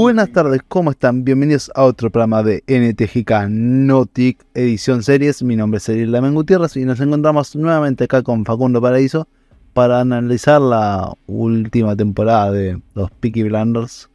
Buenas 0.00 0.30
tardes, 0.30 0.60
¿cómo 0.68 0.92
están? 0.92 1.24
Bienvenidos 1.24 1.72
a 1.74 1.82
otro 1.82 2.08
programa 2.08 2.44
de 2.44 2.62
NTGK 2.68 3.48
Notic, 3.48 4.46
edición 4.54 5.02
series. 5.02 5.42
Mi 5.42 5.56
nombre 5.56 5.78
es 5.78 5.88
Ariel 5.88 6.12
Lamen 6.12 6.34
Gutiérrez 6.34 6.76
y 6.76 6.84
nos 6.84 7.00
encontramos 7.00 7.56
nuevamente 7.56 8.04
acá 8.04 8.22
con 8.22 8.44
Facundo 8.44 8.80
Paraíso 8.80 9.26
para 9.72 9.98
analizar 9.98 10.60
la 10.60 11.12
última 11.26 11.96
temporada 11.96 12.52
de 12.52 12.80
los 12.94 13.10
Peaky 13.10 13.42
Blinders. 13.42 14.08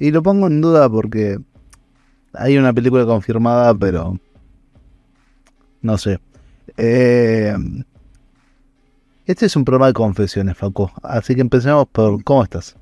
Y 0.00 0.10
lo 0.10 0.24
pongo 0.24 0.48
en 0.48 0.60
duda 0.60 0.90
porque 0.90 1.38
hay 2.32 2.58
una 2.58 2.72
película 2.72 3.06
confirmada, 3.06 3.72
pero 3.76 4.18
no 5.82 5.98
sé. 5.98 6.18
Eh, 6.76 7.54
este 9.26 9.46
es 9.46 9.54
un 9.54 9.64
programa 9.64 9.86
de 9.86 9.92
confesiones, 9.92 10.58
Facu. 10.58 10.90
Así 11.00 11.36
que 11.36 11.42
empecemos 11.42 11.86
por 11.86 12.24
cómo 12.24 12.42
estás. 12.42 12.74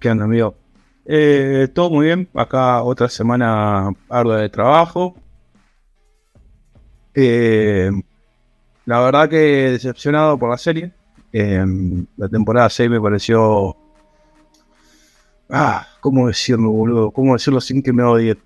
¿Qué 0.00 0.10
onda, 0.10 0.24
amigo? 0.24 0.56
Eh, 1.04 1.68
todo 1.74 1.90
muy 1.90 2.06
bien. 2.06 2.28
Acá 2.34 2.82
otra 2.82 3.08
semana 3.08 3.90
ardua 4.08 4.38
de 4.38 4.48
trabajo. 4.48 5.14
Eh, 7.14 7.90
la 8.86 9.00
verdad 9.00 9.28
que 9.28 9.36
decepcionado 9.36 10.38
por 10.38 10.50
la 10.50 10.58
serie. 10.58 10.92
Eh, 11.32 11.64
la 12.16 12.28
temporada 12.28 12.70
6 12.70 12.90
me 12.90 13.00
pareció. 13.00 13.76
Ah, 15.50 15.86
¿cómo 16.00 16.28
decirlo, 16.28 16.70
boludo? 16.70 17.10
¿Cómo 17.10 17.34
decirlo 17.34 17.60
sin 17.60 17.82
que 17.82 17.92
me 17.92 18.02
odie? 18.02 18.36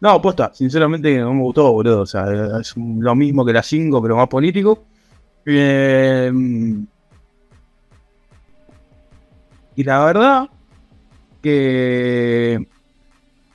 No, 0.00 0.10
aposta, 0.10 0.52
sinceramente 0.54 1.18
no 1.18 1.34
me 1.34 1.42
gustó, 1.42 1.72
boludo. 1.72 2.02
O 2.02 2.06
sea, 2.06 2.26
es 2.60 2.76
lo 2.76 3.14
mismo 3.14 3.44
que 3.44 3.52
la 3.52 3.62
5, 3.62 4.02
pero 4.02 4.16
más 4.16 4.28
político. 4.28 4.84
Y 5.46 5.52
la 9.84 10.04
verdad 10.04 10.48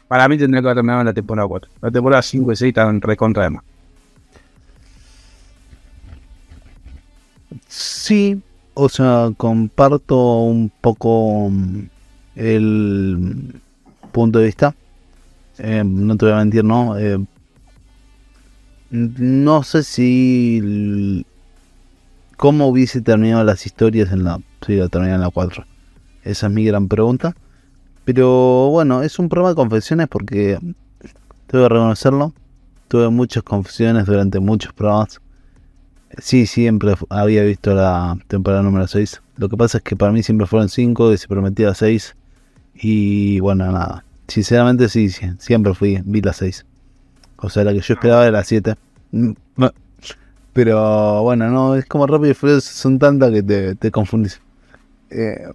para 0.07 0.27
mí 0.27 0.37
tendría 0.37 0.61
que 0.61 0.67
haber 0.67 0.75
terminado 0.75 1.01
en 1.01 1.07
la 1.07 1.13
temporada 1.13 1.47
4. 1.47 1.71
La 1.81 1.91
temporada 1.91 2.21
5 2.21 2.51
y 2.51 2.55
6 2.55 2.69
están 2.69 3.01
recontra 3.01 3.43
de 3.43 3.49
más. 3.49 3.63
Sí, 7.67 8.41
o 8.73 8.89
sea, 8.89 9.31
comparto 9.37 10.41
un 10.43 10.71
poco 10.81 11.49
mm, 11.49 11.79
el 12.35 13.61
punto 14.11 14.39
de 14.39 14.45
vista. 14.45 14.75
Eh, 15.57 15.83
no 15.83 16.17
te 16.17 16.25
voy 16.25 16.33
a 16.33 16.37
mentir, 16.37 16.63
¿no? 16.63 16.97
Eh, 16.97 17.19
no 18.91 19.63
sé 19.63 19.83
si... 19.83 21.25
¿Cómo 22.37 22.67
hubiese 22.67 23.01
terminado 23.01 23.43
las 23.43 23.65
historias 23.65 24.11
en 24.11 24.23
la... 24.23 24.39
Si 24.65 24.75
la 24.75 24.89
terminan 24.89 25.15
en 25.15 25.21
la 25.21 25.29
4. 25.29 25.65
Esa 26.23 26.47
es 26.47 26.53
mi 26.53 26.65
gran 26.65 26.87
pregunta. 26.87 27.35
Pero 28.05 28.69
bueno, 28.69 29.01
es 29.03 29.19
un 29.19 29.29
programa 29.29 29.49
de 29.49 29.55
confesiones 29.55 30.07
porque... 30.07 30.59
Tengo 31.47 31.65
que 31.65 31.69
reconocerlo. 31.69 32.33
Tuve 32.87 33.09
muchas 33.09 33.43
confesiones 33.43 34.07
durante 34.07 34.39
muchos 34.39 34.73
programas. 34.73 35.21
Sí, 36.17 36.47
siempre 36.47 36.95
había 37.09 37.43
visto 37.43 37.73
la 37.73 38.17
temporada 38.27 38.63
número 38.63 38.87
6. 38.87 39.21
Lo 39.37 39.49
que 39.49 39.57
pasa 39.57 39.77
es 39.77 39.83
que 39.83 39.95
para 39.95 40.11
mí 40.11 40.23
siempre 40.23 40.47
fueron 40.47 40.69
5 40.69 41.13
y 41.13 41.17
se 41.17 41.27
prometía 41.27 41.73
6. 41.73 42.15
Y 42.75 43.39
bueno, 43.39 43.71
nada. 43.71 44.03
Sinceramente 44.27 44.89
sí, 44.89 45.09
siempre 45.37 45.73
fui, 45.75 46.01
vi 46.05 46.21
la 46.21 46.33
6. 46.33 46.65
O 47.37 47.49
sea, 47.49 47.63
la 47.63 47.73
que 47.73 47.81
yo 47.81 47.93
esperaba 47.93 48.23
era 48.23 48.31
la 48.31 48.43
7. 48.43 48.75
Mm. 49.11 49.31
Pero 50.53 51.21
bueno, 51.23 51.49
no, 51.49 51.75
es 51.75 51.85
como 51.85 52.05
rápido 52.07 52.31
y 52.31 52.35
furioso, 52.35 52.71
son 52.73 52.99
tantas 52.99 53.31
que 53.31 53.43
te, 53.43 53.75
te 53.75 53.91
confundís. 53.91 54.39
Eh, 55.09 55.51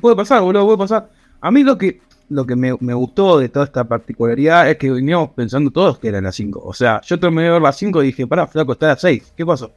puede 0.00 0.16
pasar, 0.16 0.42
boludo, 0.42 0.64
puede 0.64 0.78
pasar. 0.78 1.15
A 1.46 1.50
mí 1.52 1.62
lo 1.62 1.78
que, 1.78 2.00
lo 2.28 2.44
que 2.44 2.56
me, 2.56 2.74
me 2.80 2.92
gustó 2.92 3.38
de 3.38 3.48
toda 3.48 3.66
esta 3.66 3.84
particularidad 3.84 4.68
es 4.68 4.78
que 4.78 4.90
veníamos 4.90 5.30
pensando 5.30 5.70
todos 5.70 5.96
que 6.00 6.08
era 6.08 6.20
la 6.20 6.32
5. 6.32 6.60
O 6.60 6.74
sea, 6.74 7.00
yo 7.02 7.20
terminé 7.20 7.44
de 7.44 7.50
ver 7.50 7.62
la 7.62 7.70
5 7.70 8.02
y 8.02 8.06
dije, 8.06 8.26
pará, 8.26 8.48
flaco, 8.48 8.72
está 8.72 8.88
la 8.88 8.96
6. 8.96 9.32
¿Qué 9.36 9.46
pasó? 9.46 9.70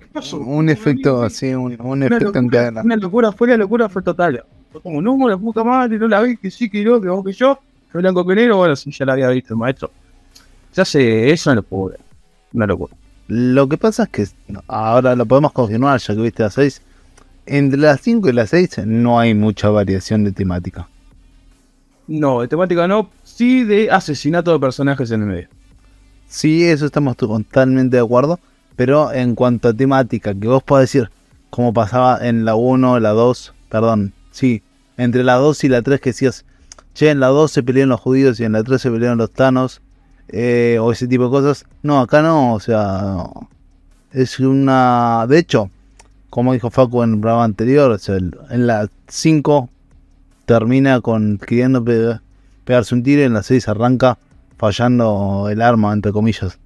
¿Qué 0.00 0.08
pasó? 0.12 0.38
un 0.38 0.68
efecto 0.68 1.22
así, 1.22 1.54
un, 1.54 1.74
efecto 2.02 2.36
en 2.36 2.46
locura, 2.46 2.50
cadena. 2.50 2.82
una 2.82 2.96
locura, 2.96 3.30
fue 3.30 3.46
la 3.46 3.56
locura, 3.56 3.88
fue 3.88 4.02
total. 4.02 4.44
Como, 4.82 5.00
no, 5.00 5.28
la 5.28 5.38
puta 5.38 5.62
madre, 5.62 5.96
no 5.96 6.08
la 6.08 6.20
vi, 6.22 6.36
que 6.36 6.50
sí, 6.50 6.68
que 6.68 6.84
no, 6.84 7.00
que 7.00 7.08
vos, 7.08 7.24
que 7.24 7.32
yo. 7.32 7.56
Que 7.92 7.98
blanco 7.98 8.26
que 8.26 8.34
negro, 8.34 8.56
bueno, 8.56 8.74
sí, 8.74 8.90
ya 8.90 9.06
la 9.06 9.12
había 9.12 9.28
visto 9.28 9.54
el 9.54 9.60
maestro. 9.60 9.92
Se 10.72 10.80
hace 10.80 11.30
eso, 11.30 11.50
una 11.50 11.54
locura. 11.54 11.96
Una 12.52 12.66
locura. 12.66 12.96
Lo 13.28 13.68
que 13.68 13.78
pasa 13.78 14.02
es 14.02 14.08
que 14.08 14.26
ahora 14.66 15.14
lo 15.14 15.24
podemos 15.24 15.52
confirmar, 15.52 16.00
ya 16.00 16.16
que 16.16 16.20
viste 16.20 16.42
la 16.42 16.50
6. 16.50 16.82
Entre 17.50 17.80
las 17.80 18.02
5 18.02 18.28
y 18.28 18.32
las 18.32 18.50
6 18.50 18.82
no 18.84 19.18
hay 19.18 19.32
mucha 19.32 19.70
variación 19.70 20.22
de 20.22 20.32
temática. 20.32 20.86
No, 22.06 22.42
de 22.42 22.48
temática 22.48 22.86
no, 22.86 23.10
sí 23.24 23.64
de 23.64 23.90
asesinato 23.90 24.52
de 24.52 24.58
personajes 24.58 25.10
en 25.10 25.22
el 25.22 25.26
medio. 25.28 25.48
Sí, 26.28 26.64
eso 26.64 26.84
estamos 26.84 27.16
totalmente 27.16 27.96
de 27.96 28.02
acuerdo. 28.02 28.38
Pero 28.76 29.12
en 29.12 29.34
cuanto 29.34 29.68
a 29.68 29.74
temática, 29.74 30.34
que 30.34 30.46
vos 30.46 30.62
podés 30.62 30.92
decir, 30.92 31.10
como 31.50 31.72
pasaba 31.72 32.18
en 32.20 32.44
la 32.44 32.54
1, 32.54 33.00
la 33.00 33.10
2, 33.10 33.54
perdón, 33.68 34.12
sí, 34.30 34.62
entre 34.96 35.24
la 35.24 35.34
2 35.34 35.64
y 35.64 35.68
la 35.68 35.82
3 35.82 36.00
que 36.00 36.10
decías, 36.10 36.44
che, 36.94 37.10
en 37.10 37.18
la 37.18 37.26
2 37.28 37.50
se 37.50 37.62
pelearon 37.62 37.88
los 37.88 38.00
judíos 38.00 38.38
y 38.38 38.44
en 38.44 38.52
la 38.52 38.62
3 38.62 38.80
se 38.80 38.90
pelearon 38.90 39.18
los 39.18 39.32
tanos, 39.32 39.80
eh, 40.28 40.78
o 40.80 40.92
ese 40.92 41.08
tipo 41.08 41.24
de 41.24 41.30
cosas. 41.30 41.66
No, 41.82 41.98
acá 41.98 42.22
no, 42.22 42.54
o 42.54 42.60
sea, 42.60 43.00
no. 43.02 43.48
es 44.12 44.38
una. 44.38 45.26
De 45.28 45.38
hecho, 45.38 45.70
como 46.30 46.52
dijo 46.52 46.70
Facu 46.70 47.02
en 47.02 47.14
el 47.14 47.20
programa 47.20 47.44
anterior, 47.44 47.90
o 47.90 47.98
sea, 47.98 48.16
el- 48.16 48.36
en 48.50 48.66
la 48.66 48.88
5 49.08 49.68
termina 50.46 51.00
con 51.00 51.38
queriendo 51.38 51.84
pe- 51.84 52.18
pegarse 52.64 52.94
un 52.94 53.02
tiro 53.02 53.22
y 53.22 53.24
en 53.24 53.34
la 53.34 53.42
6 53.42 53.68
arranca 53.68 54.18
fallando 54.56 55.48
el 55.50 55.62
arma, 55.62 55.92
entre 55.92 56.12
comillas, 56.12 56.58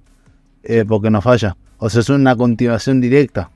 eh, 0.63 0.83
porque 0.87 1.09
no 1.09 1.21
falla. 1.21 1.55
O 1.77 1.89
sea, 1.89 2.01
es 2.01 2.09
una 2.09 2.35
continuación 2.35 2.99
directa. 3.01 3.49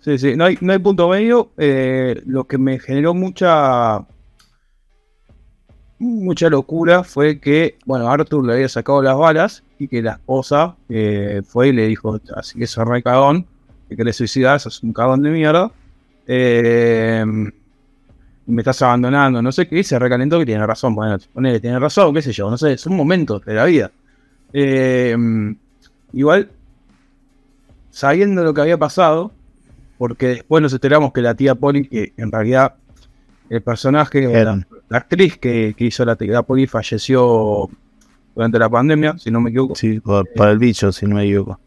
Sí, 0.00 0.18
sí, 0.18 0.36
no 0.36 0.44
hay, 0.44 0.58
no 0.60 0.72
hay 0.72 0.78
punto 0.78 1.08
medio. 1.08 1.50
eh, 1.56 2.22
lo 2.26 2.44
que 2.44 2.58
me 2.58 2.78
generó 2.78 3.14
mucha 3.14 4.04
mucha 5.98 6.50
locura 6.50 7.04
fue 7.04 7.40
que, 7.40 7.78
bueno, 7.86 8.08
Arthur 8.10 8.44
le 8.44 8.52
había 8.54 8.68
sacado 8.68 9.02
las 9.02 9.16
balas 9.16 9.62
y 9.78 9.88
que 9.88 10.02
la 10.02 10.12
esposa 10.12 10.76
eh, 10.90 11.42
fue 11.46 11.68
y 11.68 11.72
le 11.72 11.86
dijo, 11.86 12.20
así 12.36 12.58
que 12.58 12.66
sos 12.66 12.86
re 12.86 13.02
que 13.88 13.96
querés 13.96 14.16
suicidar, 14.16 14.60
sos 14.60 14.82
un 14.82 14.92
cagón 14.92 15.22
de 15.22 15.30
mierda, 15.30 15.70
eh, 16.26 17.24
me 18.46 18.60
estás 18.60 18.82
abandonando, 18.82 19.42
no 19.42 19.52
sé 19.52 19.66
qué, 19.68 19.80
y 19.80 19.84
se 19.84 19.98
recalentó 19.98 20.38
que 20.38 20.46
tiene 20.46 20.66
razón, 20.66 20.94
bueno, 20.94 21.18
ponele, 21.32 21.60
tiene 21.60 21.78
razón, 21.78 22.14
qué 22.14 22.22
sé 22.22 22.32
yo, 22.32 22.50
no 22.50 22.56
sé, 22.56 22.78
son 22.78 22.96
momentos 22.96 23.44
de 23.44 23.54
la 23.54 23.64
vida. 23.64 23.90
Eh, 24.52 25.16
igual, 26.12 26.50
sabiendo 27.90 28.44
lo 28.44 28.54
que 28.54 28.60
había 28.60 28.78
pasado, 28.78 29.32
porque 29.98 30.28
después 30.28 30.62
nos 30.62 30.72
enteramos 30.72 31.12
que 31.12 31.22
la 31.22 31.34
tía 31.34 31.54
Polly, 31.54 31.88
que 31.88 32.12
en 32.16 32.30
realidad 32.30 32.74
el 33.48 33.62
personaje, 33.62 34.26
la, 34.44 34.66
la 34.88 34.98
actriz 34.98 35.38
que, 35.38 35.74
que 35.76 35.84
hizo 35.84 36.04
la 36.04 36.16
tía 36.16 36.42
Polly 36.42 36.66
falleció 36.66 37.68
durante 38.34 38.58
la 38.58 38.68
pandemia, 38.68 39.16
si 39.18 39.30
no 39.30 39.40
me 39.40 39.50
equivoco. 39.50 39.74
Sí, 39.74 40.00
por, 40.00 40.30
por 40.34 40.48
el 40.48 40.58
bicho, 40.58 40.92
si 40.92 41.06
no 41.06 41.16
me 41.16 41.24
equivoco. 41.24 41.58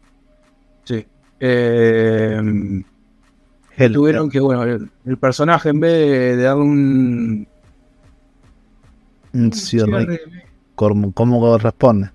Eh, 1.40 2.82
Hell, 3.76 3.92
tuvieron 3.94 4.28
que, 4.30 4.40
bueno, 4.40 4.62
el, 4.64 4.90
el 5.06 5.16
personaje 5.16 5.70
en 5.70 5.80
vez 5.80 5.92
de, 5.92 6.36
de 6.36 6.42
darle 6.42 6.62
un, 6.62 7.48
un 9.32 9.52
cierre, 9.52 10.04
cierre, 10.06 10.20
¿Cómo, 10.74 11.12
cómo 11.12 11.40
corresponde? 11.40 12.10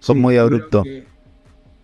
Son 0.00 0.16
sí, 0.16 0.22
muy 0.22 0.36
abruptos. 0.36 0.84
que- 0.84 1.10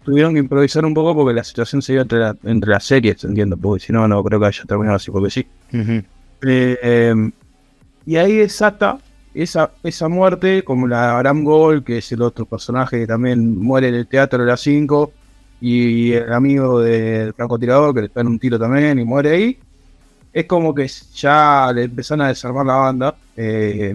Tuvieron 0.05 0.33
que 0.33 0.41
improvisar 0.41 0.87
un 0.87 0.95
poco 0.95 1.15
porque 1.15 1.35
la 1.35 1.45
situación 1.45 1.83
se 1.83 1.93
dio 1.93 2.03
entre, 2.03 2.19
la- 2.19 2.37
entre 2.45 2.71
las 2.71 2.85
series, 2.85 3.23
entiendo, 3.25 3.57
porque 3.59 3.85
si 3.85 3.93
no, 3.93 4.09
no 4.09 4.25
creo 4.25 4.41
que 4.41 4.47
haya 4.47 4.65
terminado 4.65 4.97
así, 4.97 5.11
porque 5.11 5.31
sí. 5.31 5.47
Eh, 6.47 6.79
em, 6.83 7.31
y 8.07 8.17
ahí 8.17 8.37
desata 8.37 8.99
esa, 9.35 9.71
esa 9.83 10.09
muerte, 10.09 10.63
como 10.65 10.87
la 10.89 11.03
de 11.03 11.13
Abraham 11.13 11.45
Gold, 11.45 11.85
que 11.85 11.99
es 11.99 12.11
el 12.13 12.23
otro 12.23 12.47
personaje 12.47 13.01
que 13.01 13.07
también 13.07 13.59
muere 13.59 13.89
en 13.89 13.97
el 13.97 14.07
teatro 14.07 14.39
de 14.43 14.47
las 14.47 14.61
5, 14.61 15.13
y 15.61 16.13
el 16.13 16.33
amigo 16.33 16.81
del 16.81 17.35
francotirador 17.35 17.95
que 17.95 18.03
le 18.03 18.09
pega 18.09 18.29
un 18.29 18.39
tiro 18.39 18.59
también 18.59 18.99
y 18.99 19.05
muere 19.05 19.31
ahí. 19.31 19.59
Es 20.33 20.47
como 20.47 20.75
que 20.75 20.89
ya 21.15 21.73
le 21.75 21.85
empezaron 21.85 22.27
a 22.27 22.29
desarmar 22.29 22.67
la 22.67 22.77
banda, 22.77 23.17
eh, 23.37 23.95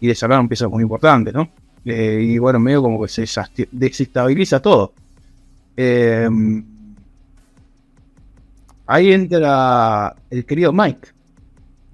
y 0.00 0.06
desarmaron 0.06 0.48
piezas 0.48 0.68
muy 0.68 0.82
importantes, 0.82 1.32
¿no? 1.32 1.48
Eh, 1.84 2.20
y 2.22 2.38
bueno, 2.38 2.58
medio 2.58 2.82
como 2.82 3.02
que 3.02 3.08
se 3.08 3.26
desestabiliza 3.72 4.60
todo. 4.60 4.92
Eh, 5.76 6.28
ahí 8.86 9.12
entra 9.12 10.14
el 10.30 10.44
querido 10.44 10.72
Mike. 10.72 11.08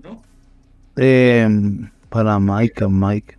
¿no? 0.02 0.22
Para 2.08 2.38
Mike, 2.38 2.86
Mike. 2.88 3.38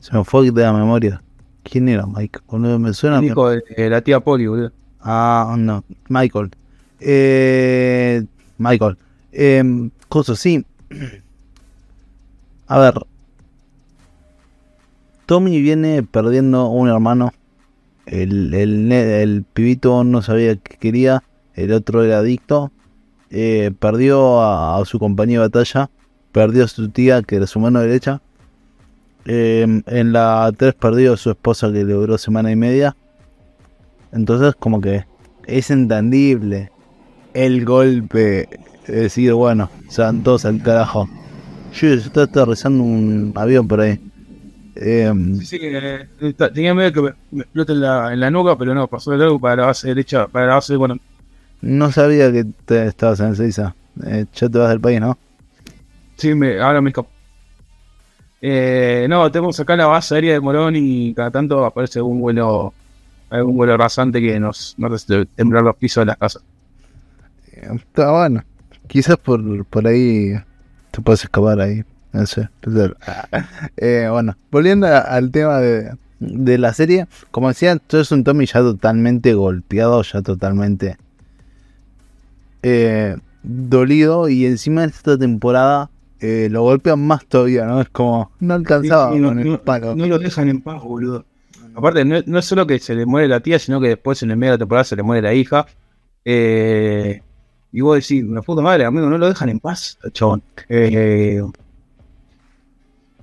Se 0.00 0.16
me 0.16 0.24
fue 0.24 0.50
de 0.50 0.62
la 0.62 0.72
memoria. 0.72 1.22
¿Quién 1.70 1.88
era 1.88 2.06
Mike? 2.06 2.40
Boludo, 2.46 2.78
me 2.78 2.92
suena. 2.94 3.18
El 3.18 3.24
hijo 3.24 3.50
de, 3.50 3.90
la 3.90 4.00
tía 4.00 4.20
Polly, 4.20 4.46
boludo. 4.46 4.72
Ah, 5.00 5.56
no, 5.58 5.84
Michael. 6.08 6.50
Eh, 7.00 8.24
Michael. 8.58 8.96
Eh, 9.32 9.90
Coso, 10.08 10.36
sí. 10.36 10.64
A 12.68 12.78
ver. 12.78 12.94
Tommy 15.26 15.60
viene 15.60 16.02
perdiendo 16.04 16.68
un 16.68 16.88
hermano. 16.88 17.32
El, 18.06 18.54
el, 18.54 18.92
el 18.92 19.44
pibito 19.52 20.04
no 20.04 20.22
sabía 20.22 20.54
qué 20.56 20.76
quería. 20.76 21.24
El 21.54 21.72
otro 21.72 22.04
era 22.04 22.18
adicto. 22.18 22.70
Eh, 23.30 23.72
perdió 23.76 24.40
a, 24.40 24.80
a 24.80 24.84
su 24.84 25.00
compañía 25.00 25.40
de 25.40 25.48
batalla. 25.48 25.90
Perdió 26.30 26.64
a 26.64 26.68
su 26.68 26.88
tía, 26.90 27.22
que 27.22 27.36
era 27.36 27.46
su 27.48 27.58
mano 27.58 27.80
derecha. 27.80 28.20
Eh, 29.26 29.66
en 29.86 30.12
la 30.12 30.52
3 30.56 30.74
perdió 30.74 31.16
su 31.16 31.30
esposa, 31.30 31.68
que 31.68 31.84
le 31.84 31.92
duró 31.92 32.16
semana 32.16 32.50
y 32.50 32.56
media. 32.56 32.96
Entonces, 34.12 34.54
como 34.58 34.80
que 34.80 35.04
es 35.46 35.70
entendible 35.70 36.70
el 37.34 37.64
golpe. 37.64 38.48
Decir, 38.86 39.32
bueno, 39.32 39.68
todos 40.22 40.44
al 40.44 40.62
carajo. 40.62 41.08
Yo 41.72 41.88
estoy 41.88 42.22
aterrizando 42.22 42.84
un 42.84 43.32
avión 43.34 43.66
por 43.66 43.80
ahí. 43.80 44.00
Eh, 44.76 45.12
Sí, 45.40 45.46
sí, 45.46 45.58
eh, 45.62 46.06
tenía 46.52 46.72
miedo 46.74 46.92
que 46.92 47.02
me, 47.02 47.14
me 47.32 47.42
explote 47.42 47.72
en 47.72 47.80
la, 47.80 48.12
en 48.12 48.20
la 48.20 48.30
nuca, 48.30 48.56
pero 48.56 48.74
no, 48.74 48.86
pasó 48.86 49.10
de 49.10 49.18
largo 49.18 49.40
para 49.40 49.56
la 49.56 49.66
base 49.66 49.88
derecha, 49.88 50.28
para 50.28 50.46
la 50.46 50.54
base, 50.54 50.76
bueno, 50.76 50.98
no 51.60 51.90
sabía 51.90 52.30
que 52.30 52.44
te 52.64 52.86
estabas 52.86 53.20
en 53.20 53.34
Seiza. 53.34 53.74
Eh, 54.04 54.26
ya 54.34 54.48
te 54.48 54.58
vas 54.58 54.68
del 54.68 54.80
país, 54.80 55.00
¿no? 55.00 55.18
sí, 56.16 56.34
me, 56.34 56.60
ahora 56.60 56.80
me 56.80 56.90
escapo. 56.90 57.08
Eh, 58.40 59.06
no, 59.08 59.30
tenemos 59.30 59.58
acá 59.58 59.76
la 59.76 59.86
base 59.86 60.14
aérea 60.14 60.34
de 60.34 60.40
Morón 60.40 60.74
y 60.76 61.14
cada 61.14 61.30
tanto 61.30 61.64
aparece 61.64 61.98
algún 61.98 62.20
vuelo, 62.20 62.74
algún 63.30 63.56
vuelo 63.56 63.76
rasante 63.76 64.20
que 64.20 64.38
nos, 64.38 64.74
nos 64.78 64.92
hace 64.92 65.26
temblar 65.26 65.62
los 65.62 65.76
pisos 65.76 66.02
de 66.02 66.06
las 66.06 66.16
casas. 66.16 66.42
Eh, 67.52 67.68
Está 67.74 68.12
bueno. 68.12 68.44
Quizás 68.86 69.16
por, 69.16 69.64
por 69.66 69.86
ahí 69.86 70.34
te 70.90 71.00
puedes 71.00 71.24
escapar 71.24 71.60
ahí. 71.60 71.82
No 72.12 72.24
sé. 72.26 72.48
Pero, 72.60 72.96
eh, 73.76 74.08
bueno, 74.10 74.36
volviendo 74.50 74.86
al 74.86 75.30
tema 75.30 75.58
de, 75.58 75.90
de 76.20 76.58
la 76.58 76.72
serie. 76.72 77.06
Como 77.30 77.48
decía, 77.48 77.76
todo 77.76 78.00
es 78.00 78.10
un 78.12 78.24
Tommy 78.24 78.46
ya 78.46 78.60
totalmente 78.60 79.34
golpeado, 79.34 80.02
ya 80.02 80.22
totalmente 80.22 80.96
eh, 82.62 83.16
dolido. 83.42 84.28
Y 84.28 84.46
encima 84.46 84.84
en 84.84 84.90
esta 84.90 85.18
temporada 85.18 85.90
eh, 86.20 86.48
lo 86.50 86.62
golpean 86.62 87.06
más 87.06 87.26
todavía, 87.26 87.64
¿no? 87.66 87.80
Es 87.80 87.88
como, 87.90 88.30
no 88.40 88.54
alcanzaba 88.54 89.10
Sí, 89.10 89.16
sí, 89.16 89.20
no, 89.22 89.28
con 89.28 89.38
el 89.40 89.50
no- 89.50 89.62
palo. 89.62 89.94
no 89.94 90.06
lo 90.06 90.18
dejan 90.18 90.48
en 90.48 90.60
paz, 90.62 90.82
boludo. 90.82 91.24
Aparte, 91.74 92.04
no, 92.04 92.16
no 92.26 92.38
es 92.38 92.44
solo 92.46 92.66
que 92.66 92.78
se 92.78 92.94
le 92.94 93.04
muere 93.04 93.28
la 93.28 93.40
tía, 93.40 93.58
sino 93.58 93.80
que 93.80 93.88
después 93.88 94.22
en 94.22 94.30
el 94.30 94.36
medio 94.38 94.52
de 94.52 94.56
la 94.56 94.58
temporada 94.60 94.84
se 94.84 94.96
le 94.96 95.02
muere 95.02 95.20
la 95.22 95.34
hija. 95.34 95.66
Eh, 96.24 97.20
y 97.72 97.80
vos 97.82 97.96
decís, 97.96 98.24
una 98.24 98.40
puta 98.40 98.62
madre, 98.62 98.84
amigo, 98.86 99.10
no 99.10 99.18
lo 99.18 99.28
dejan 99.28 99.50
en 99.50 99.60
paz, 99.60 99.98
chabón. 100.12 100.42
Eh, 100.70 101.42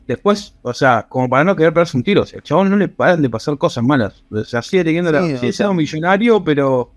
después, 0.07 0.54
o 0.62 0.74
sea, 0.74 1.06
como 1.10 1.30
para 1.30 1.44
no 1.44 1.56
querer 1.56 1.74
pegarse 1.74 1.98
un 1.98 2.04
tiro, 2.04 2.22
o 2.24 2.25
sea, 2.25 2.38
al 2.38 2.44
chabón 2.44 2.69
no 2.69 2.75
le 2.78 2.88
paran 2.90 3.22
de 3.22 3.30
pasar 3.30 3.57
cosas 3.57 3.84
malas. 3.84 4.24
O 4.30 4.44
sea, 4.44 4.62
sigue 4.62 4.84
teniendo 4.84 5.12
la. 5.12 5.24
Sí, 5.25 5.38
sea- 5.38 5.51
siendo 5.54 5.74
millonario, 5.74 6.44
pero 6.44 6.92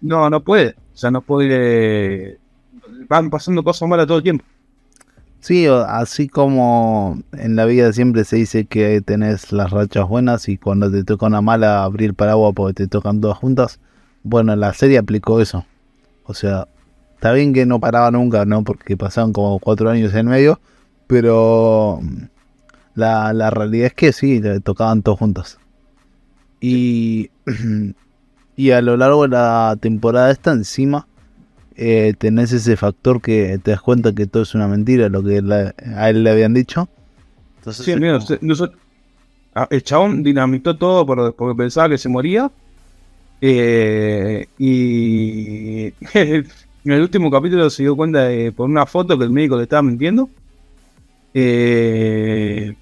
no, 0.00 0.28
no 0.30 0.42
puede. 0.42 0.76
O 0.94 0.96
sea, 0.96 1.10
no 1.10 1.20
puede. 1.22 2.38
Van 3.08 3.30
pasando 3.30 3.62
cosas 3.64 3.88
malas 3.88 4.06
todo 4.06 4.18
el 4.18 4.22
tiempo. 4.22 4.44
Sí, 5.44 5.66
así 5.66 6.26
como 6.26 7.18
en 7.32 7.54
la 7.54 7.66
vida 7.66 7.92
siempre 7.92 8.24
se 8.24 8.36
dice 8.36 8.64
que 8.64 9.02
tenés 9.02 9.52
las 9.52 9.72
rachas 9.72 10.08
buenas 10.08 10.48
y 10.48 10.56
cuando 10.56 10.90
te 10.90 11.04
toca 11.04 11.26
una 11.26 11.42
mala 11.42 11.84
abrir 11.84 12.14
paraguas 12.14 12.54
porque 12.56 12.72
te 12.72 12.86
tocan 12.88 13.20
todas 13.20 13.36
juntas. 13.36 13.78
Bueno, 14.22 14.56
la 14.56 14.72
serie 14.72 14.96
aplicó 14.96 15.42
eso. 15.42 15.66
O 16.24 16.32
sea, 16.32 16.66
está 17.16 17.32
bien 17.34 17.52
que 17.52 17.66
no 17.66 17.78
paraba 17.78 18.10
nunca, 18.10 18.46
¿no? 18.46 18.64
Porque 18.64 18.96
pasaron 18.96 19.34
como 19.34 19.58
cuatro 19.58 19.90
años 19.90 20.14
en 20.14 20.28
medio, 20.28 20.60
pero 21.08 21.98
mm, 22.00 22.22
la, 22.94 23.34
la 23.34 23.50
realidad 23.50 23.88
es 23.88 23.94
que 23.94 24.14
sí, 24.14 24.40
le 24.40 24.60
tocaban 24.60 25.02
todos 25.02 25.18
juntos. 25.18 25.58
Y, 26.58 27.30
y 28.56 28.70
a 28.70 28.80
lo 28.80 28.96
largo 28.96 29.24
de 29.24 29.28
la 29.28 29.76
temporada 29.78 30.30
esta 30.30 30.52
encima 30.52 31.06
eh, 31.76 32.14
tenés 32.18 32.52
ese 32.52 32.76
factor 32.76 33.20
que 33.20 33.58
te 33.62 33.70
das 33.72 33.80
cuenta 33.80 34.14
que 34.14 34.26
todo 34.26 34.42
es 34.44 34.54
una 34.54 34.68
mentira, 34.68 35.08
lo 35.08 35.22
que 35.22 35.42
la- 35.42 35.74
a 35.96 36.10
él 36.10 36.22
le 36.24 36.30
habían 36.30 36.54
dicho. 36.54 36.88
Entonces, 37.58 37.84
Sí, 37.86 37.96
mira, 37.96 38.18
como- 38.18 38.70
ah, 39.54 39.66
el 39.70 39.82
chabón 39.82 40.22
dinamitó 40.22 40.76
todo 40.76 41.04
por- 41.06 41.34
porque 41.34 41.56
pensaba 41.56 41.88
que 41.88 41.98
se 41.98 42.08
moría. 42.08 42.50
Eh, 43.40 44.46
y 44.58 45.86
en 46.14 46.46
el 46.84 47.00
último 47.02 47.30
capítulo 47.30 47.68
se 47.68 47.82
dio 47.82 47.96
cuenta 47.96 48.24
de, 48.24 48.52
por 48.52 48.68
una 48.70 48.86
foto 48.86 49.18
que 49.18 49.24
el 49.24 49.30
médico 49.30 49.56
le 49.56 49.64
estaba 49.64 49.82
mintiendo. 49.82 50.28
Eh, 51.34 52.74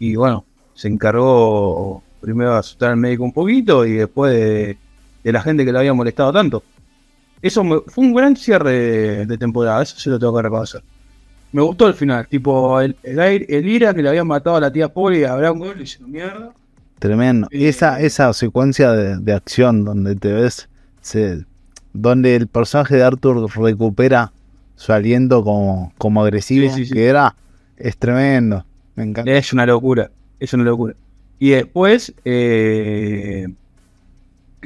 y 0.00 0.16
bueno, 0.16 0.44
se 0.74 0.88
encargó 0.88 2.02
primero 2.20 2.52
de 2.52 2.58
asustar 2.58 2.90
al 2.90 2.96
médico 2.96 3.22
un 3.24 3.32
poquito 3.32 3.86
y 3.86 3.92
después 3.92 4.32
de, 4.34 4.76
de 5.22 5.32
la 5.32 5.40
gente 5.42 5.64
que 5.64 5.72
le 5.72 5.78
había 5.78 5.94
molestado 5.94 6.32
tanto. 6.32 6.62
Eso 7.44 7.62
me- 7.62 7.80
fue 7.86 8.04
un 8.04 8.14
gran 8.14 8.34
cierre 8.36 8.72
de, 8.72 9.26
de 9.26 9.38
temporada, 9.38 9.82
eso 9.82 9.96
sí 9.98 10.08
lo 10.08 10.18
tengo 10.18 10.34
que 10.36 10.42
reconocer. 10.42 10.82
Me 11.52 11.60
gustó 11.62 11.86
el 11.86 11.94
final, 11.94 12.26
tipo 12.26 12.80
el, 12.80 12.96
el, 13.02 13.20
aire- 13.20 13.46
el 13.48 13.68
ira 13.68 13.92
que 13.94 14.02
le 14.02 14.08
habían 14.08 14.26
matado 14.26 14.56
a 14.56 14.60
la 14.60 14.72
tía 14.72 14.88
Poli 14.88 15.18
y 15.20 15.24
a 15.24 15.34
Abraham 15.34 15.58
Gold 15.58 15.80
y 15.80 15.82
hicieron 15.82 16.10
mierda. 16.10 16.52
Tremendo. 16.98 17.46
Eh, 17.50 17.68
esa, 17.68 18.00
esa 18.00 18.32
secuencia 18.32 18.92
de, 18.92 19.18
de 19.18 19.32
acción 19.34 19.84
donde 19.84 20.16
te 20.16 20.32
ves, 20.32 20.68
se, 21.02 21.44
donde 21.92 22.34
el 22.34 22.48
personaje 22.48 22.96
de 22.96 23.02
Arthur 23.04 23.48
recupera 23.56 24.32
su 24.76 24.92
aliento 24.92 25.44
como, 25.44 25.92
como 25.98 26.22
agresivo, 26.24 26.68
Sí, 26.70 26.76
sí, 26.76 26.86
sí. 26.86 26.94
que 26.94 27.06
era, 27.06 27.36
es 27.76 27.96
tremendo. 27.98 28.64
Me 28.96 29.04
encanta. 29.04 29.30
Es 29.30 29.52
una 29.52 29.66
locura, 29.66 30.10
es 30.40 30.52
una 30.54 30.64
locura. 30.64 30.94
Y 31.38 31.50
después, 31.50 32.14
eh, 32.24 33.46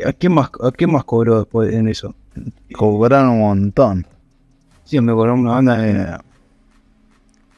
¿a, 0.07 0.13
quién 0.13 0.33
más, 0.33 0.51
¿a 0.63 0.71
quién 0.71 0.93
más 0.93 1.05
cobró 1.05 1.41
después 1.41 1.73
en 1.75 1.89
eso? 1.89 2.15
Cobraron 2.73 3.31
un 3.31 3.41
montón. 3.41 4.07
Sí, 4.85 5.01
me 5.01 5.13
cobró 5.13 5.35
una 5.35 5.53
banda 5.53 5.77
de... 5.79 5.91
Eh, 6.03 6.17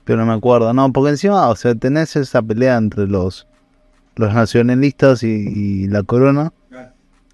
pero 0.05 0.19
no 0.19 0.27
me 0.27 0.33
acuerdo, 0.33 0.73
no, 0.75 0.93
porque 0.93 1.11
encima, 1.11 1.49
o 1.49 1.55
sea, 1.57 1.75
tenés 1.75 2.17
esa 2.17 2.43
pelea 2.43 2.77
entre 2.77 3.07
los, 3.07 3.47
los 4.17 4.35
nacionalistas 4.35 5.23
y, 5.23 5.29
y 5.29 5.87
la 5.89 6.03
corona, 6.03 6.53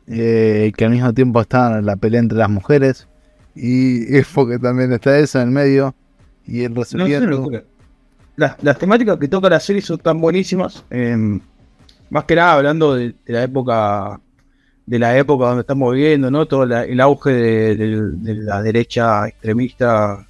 eh, 0.07 0.73
que 0.77 0.85
al 0.85 0.91
mismo 0.91 1.13
tiempo 1.15 1.41
está 1.41 1.81
la 1.81 1.97
pelea 1.97 2.21
entre 2.21 2.37
las 2.37 2.51
mujeres, 2.51 3.09
y 3.55 4.15
es 4.15 4.27
porque 4.35 4.59
también 4.59 4.93
está 4.93 5.19
eso 5.19 5.41
en 5.41 5.49
el 5.49 5.55
medio, 5.55 5.95
y 6.47 6.65
el 6.65 6.75
No, 6.75 6.81
resolviendo. 6.83 7.27
locura. 7.31 7.63
Las, 8.37 8.63
las 8.63 8.77
temáticas 8.79 9.17
que 9.19 9.29
toca 9.29 9.49
la 9.49 9.61
serie 9.61 9.81
son 9.81 9.99
tan 9.99 10.21
buenísimas. 10.21 10.85
eh, 10.91 11.41
más 12.11 12.25
que 12.25 12.37
nada 12.37 12.53
hablando 12.53 12.95
de, 12.95 13.15
de 13.25 13.33
la 13.33 13.43
época 13.43 14.21
de 14.87 14.99
la 14.99 15.19
época 15.19 15.47
donde 15.47 15.63
estamos 15.63 15.93
viviendo, 15.95 16.31
¿no? 16.31 16.47
Todo 16.47 16.65
la- 16.65 16.85
el 16.85 17.01
auge 17.01 17.31
de, 17.33 17.77
de- 17.77 18.11
de 18.13 18.35
la 18.37 18.63
derecha 18.63 19.27
extremista 19.29 20.25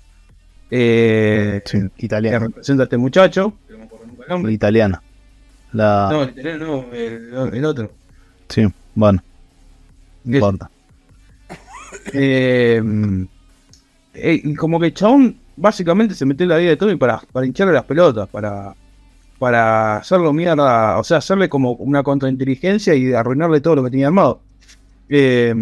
eh, 0.70 1.62
Sí, 1.64 1.78
que 1.96 2.06
italiana. 2.06 2.38
representa 2.40 2.82
a 2.82 2.84
este 2.84 2.96
muchacho. 2.96 3.52
no 3.70 3.78
me 3.78 3.84
acuerdo 3.84 4.06
nunca 4.06 4.22
el 4.24 4.28
nombre. 4.30 4.52
Italiana. 4.52 5.02
La, 5.72 6.08
No, 6.10 6.22
el 6.22 6.30
italiano 6.30 6.66
no, 6.66 6.94
el, 6.94 7.54
el 7.54 7.64
otro. 7.64 7.90
Sí, 8.48 8.66
bueno, 8.94 9.22
no 10.24 10.34
importa. 10.36 10.70
Eh, 12.12 12.82
eh, 14.14 14.40
y 14.42 14.54
como 14.54 14.78
que 14.80 14.86
el 14.86 14.94
chabón 14.94 15.36
básicamente 15.56 16.14
se 16.14 16.24
metió 16.24 16.44
en 16.44 16.50
la 16.50 16.56
vida 16.56 16.70
de 16.70 16.76
Tommy 16.76 16.96
para, 16.96 17.20
para 17.32 17.46
hincharle 17.46 17.74
las 17.74 17.84
pelotas, 17.84 18.28
para, 18.28 18.74
para 19.38 19.96
hacerlo 19.98 20.32
mierda, 20.32 20.98
o 20.98 21.04
sea, 21.04 21.18
hacerle 21.18 21.48
como 21.48 21.72
una 21.72 22.02
contrainteligencia 22.02 22.94
y 22.94 23.12
arruinarle 23.12 23.60
todo 23.60 23.76
lo 23.76 23.84
que 23.84 23.90
tenía 23.90 24.06
armado. 24.08 24.40
Eh, 25.08 25.54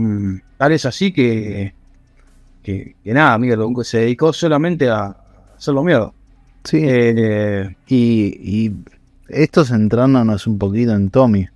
tal 0.56 0.72
es 0.72 0.84
así 0.86 1.12
que, 1.12 1.74
que, 2.62 2.96
que 3.02 3.12
nada, 3.14 3.34
amigo, 3.34 3.56
lo- 3.56 3.84
se 3.84 3.98
dedicó 3.98 4.32
solamente 4.32 4.88
a 4.88 5.16
hacerlo 5.56 5.82
mierda. 5.82 6.12
Sí, 6.64 6.78
Eh, 6.82 7.76
y, 7.88 8.66
y 8.66 8.72
esto 9.28 9.64
centrándonos 9.64 10.46
un 10.46 10.58
poquito 10.58 10.94
en 10.94 11.10
Tommy, 11.10 11.40
eh, 11.42 11.48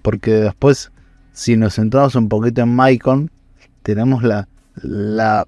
porque 0.00 0.30
después, 0.32 0.92
si 1.32 1.56
nos 1.56 1.74
centramos 1.74 2.14
un 2.14 2.28
poquito 2.28 2.62
en 2.62 2.74
Maicon, 2.74 3.30
tenemos 3.82 4.22
la, 4.22 4.46
la, 4.82 5.46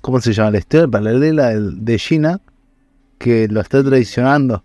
¿cómo 0.00 0.20
se 0.20 0.32
llama? 0.32 0.52
La 0.52 0.58
historia 0.58 0.88
paralela 0.88 1.48
de, 1.50 1.70
de 1.72 1.98
Gina, 1.98 2.40
que 3.18 3.48
lo 3.48 3.60
está 3.60 3.84
traicionando. 3.84 4.62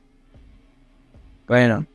bueno, 1.47 1.85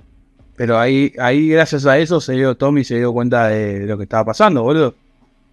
pero 0.57 0.79
ahí, 0.79 1.13
ahí 1.19 1.49
gracias 1.49 1.87
a 1.87 1.99
eso 1.99 2.21
se 2.21 2.33
dio 2.33 2.57
Tommy 2.57 2.83
se 2.85 2.97
dio 2.97 3.13
cuenta 3.13 3.49
de 3.49 3.87
lo 3.87 3.97
que 3.97 4.05
estaba 4.05 4.25
pasando, 4.25 4.63
boludo. 4.63 4.95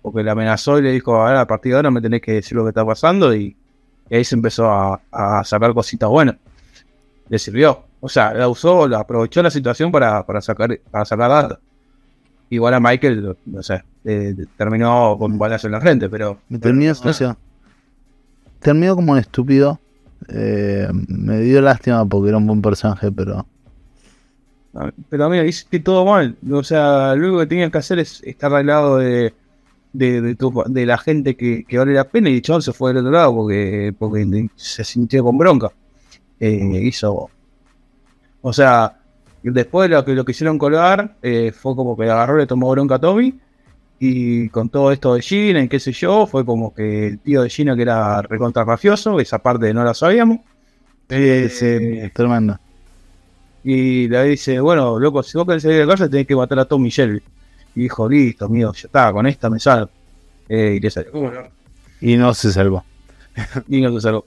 Porque 0.02 0.22
le 0.24 0.32
amenazó 0.32 0.80
y 0.80 0.82
le 0.82 0.92
dijo, 0.92 1.22
a 1.22 1.30
ver, 1.30 1.38
a 1.38 1.48
partir 1.48 1.72
de 1.72 1.76
ahora 1.78 1.92
me 1.92 2.02
tenés 2.02 2.22
que 2.22 2.34
decir 2.34 2.58
lo 2.58 2.64
que 2.64 2.70
está 2.70 2.86
pasando 2.86 3.34
y, 3.34 3.56
y 4.10 4.16
ahí 4.16 4.24
se 4.26 4.36
empezó 4.36 4.70
a, 4.70 5.02
a 5.12 5.44
sacar 5.46 5.74
cositas 5.74 6.10
buenas. 6.10 6.36
Le 7.30 7.40
sirvió. 7.40 7.86
O 8.02 8.10
sea, 8.10 8.34
la 8.34 8.50
usó, 8.50 8.86
la 8.88 9.00
aprovechó 9.00 9.42
la 9.42 9.50
situación 9.50 9.92
para, 9.94 10.26
para 10.26 10.42
sacar 10.42 10.78
para 10.92 11.06
sacar 11.06 11.30
data. 11.30 11.60
Igual 12.50 12.74
a 12.74 12.80
Michael, 12.82 13.38
no 13.46 13.64
sé, 13.64 13.82
eh, 14.04 14.36
terminó 14.58 15.16
con 15.18 15.32
un 15.32 15.38
balazo 15.40 15.68
en 15.68 15.72
la 15.72 15.80
frente, 15.82 16.10
pero... 16.10 16.38
Me 16.50 16.60
terminó, 16.60 16.94
pero- 17.00 17.10
o 17.10 17.14
sea, 17.14 17.38
terminó 18.60 18.96
como 18.96 19.14
un 19.14 19.20
estúpido. 19.20 19.80
Eh, 20.28 20.88
me 21.08 21.40
dio 21.40 21.62
lástima 21.62 22.06
porque 22.06 22.30
era 22.30 22.38
un 22.38 22.46
buen 22.48 22.62
personaje, 22.62 23.12
pero 23.12 23.46
Pero 25.10 25.30
mira, 25.30 25.46
hiciste 25.46 25.80
todo 25.80 26.06
mal. 26.06 26.36
O 26.51 26.63
sea, 26.63 27.15
lo 27.15 27.27
único 27.27 27.39
que 27.42 27.48
tenías 27.48 27.72
que 27.72 27.77
hacer 27.77 28.00
es 28.00 28.22
estar 28.24 28.53
al 28.53 28.65
lado 28.65 28.98
de, 28.98 29.34
de, 29.94 30.22
de 30.22 30.36
tu- 30.36 30.63
de 30.68 30.86
la 30.86 30.98
gente 30.98 31.36
que, 31.38 31.65
que 31.65 31.77
vale 31.77 31.94
la 31.94 32.06
pena 32.10 32.30
y 32.30 32.36
el 32.38 32.42
chabón 32.42 32.62
se 32.63 32.74
fue 32.74 32.92
del 32.92 33.00
otro 33.00 33.12
lado 33.12 33.36
porque, 33.36 33.94
porque 33.98 34.50
se 34.56 34.84
sintió 34.84 35.24
con 35.24 35.38
bronca. 35.38 35.72
Eh, 36.39 36.82
hizo. 36.84 37.30
O 38.42 38.53
sea, 38.53 39.00
después 39.42 39.89
de 39.89 39.96
lo 39.96 40.06
que 40.06 40.13
lo 40.13 40.25
quisieron 40.25 40.58
colgar, 40.58 41.15
eh, 41.22 41.51
fue 41.51 41.75
como 41.75 41.96
que 41.98 42.03
agarró, 42.10 42.38
le 42.38 42.48
tomó 42.48 42.70
bronca 42.72 42.96
a 42.96 43.00
Tommy. 43.00 43.39
Y 44.00 44.50
con 44.50 44.70
todo 44.70 44.92
esto 44.92 45.15
de 45.15 45.22
Gina 45.22 45.62
y 45.63 45.70
qué 45.70 45.80
sé 45.80 45.92
yo, 45.94 46.27
fue 46.27 46.46
como 46.46 46.74
que 46.74 47.08
el 47.08 47.20
tío 47.22 47.44
de 47.44 47.50
Gina 47.50 47.75
que 47.75 47.84
era 47.84 48.22
recontra 48.24 48.65
mafioso, 48.65 49.20
esa 49.20 49.39
parte 49.39 49.74
no 49.74 49.84
la 49.84 49.94
sabíamos. 49.94 50.39
Eh, 51.10 51.50
sí, 51.50 52.10
tremendo. 52.13 52.60
Y 53.63 54.08
le 54.08 54.24
dice, 54.25 54.60
bueno, 54.60 55.00
loco, 55.00 55.24
si 55.24 55.38
vos 55.38 55.48
querés 55.48 55.63
salir 55.63 55.79
de 55.79 55.88
casa 55.88 56.10
tenés 56.10 56.27
que 56.27 56.36
matar 56.36 56.60
a 56.60 56.65
Tommy 56.65 56.89
Shelby. 56.89 57.22
Y 57.75 57.82
dijo, 57.84 58.08
listo, 58.10 58.48
mío, 58.50 58.72
ya 58.74 58.88
está, 58.88 59.12
con 59.13 59.25
esta 59.25 59.50
me 59.50 59.60
salgo. 59.60 59.89
Eh, 60.50 60.75
y 60.77 60.79
le 60.79 60.91
salió. 60.91 61.12
Y 62.01 62.17
no 62.17 62.34
se 62.34 62.51
salvó. 62.51 62.84
Y 63.67 63.82
no 63.82 63.91
se 63.93 64.01
salvó. 64.01 64.25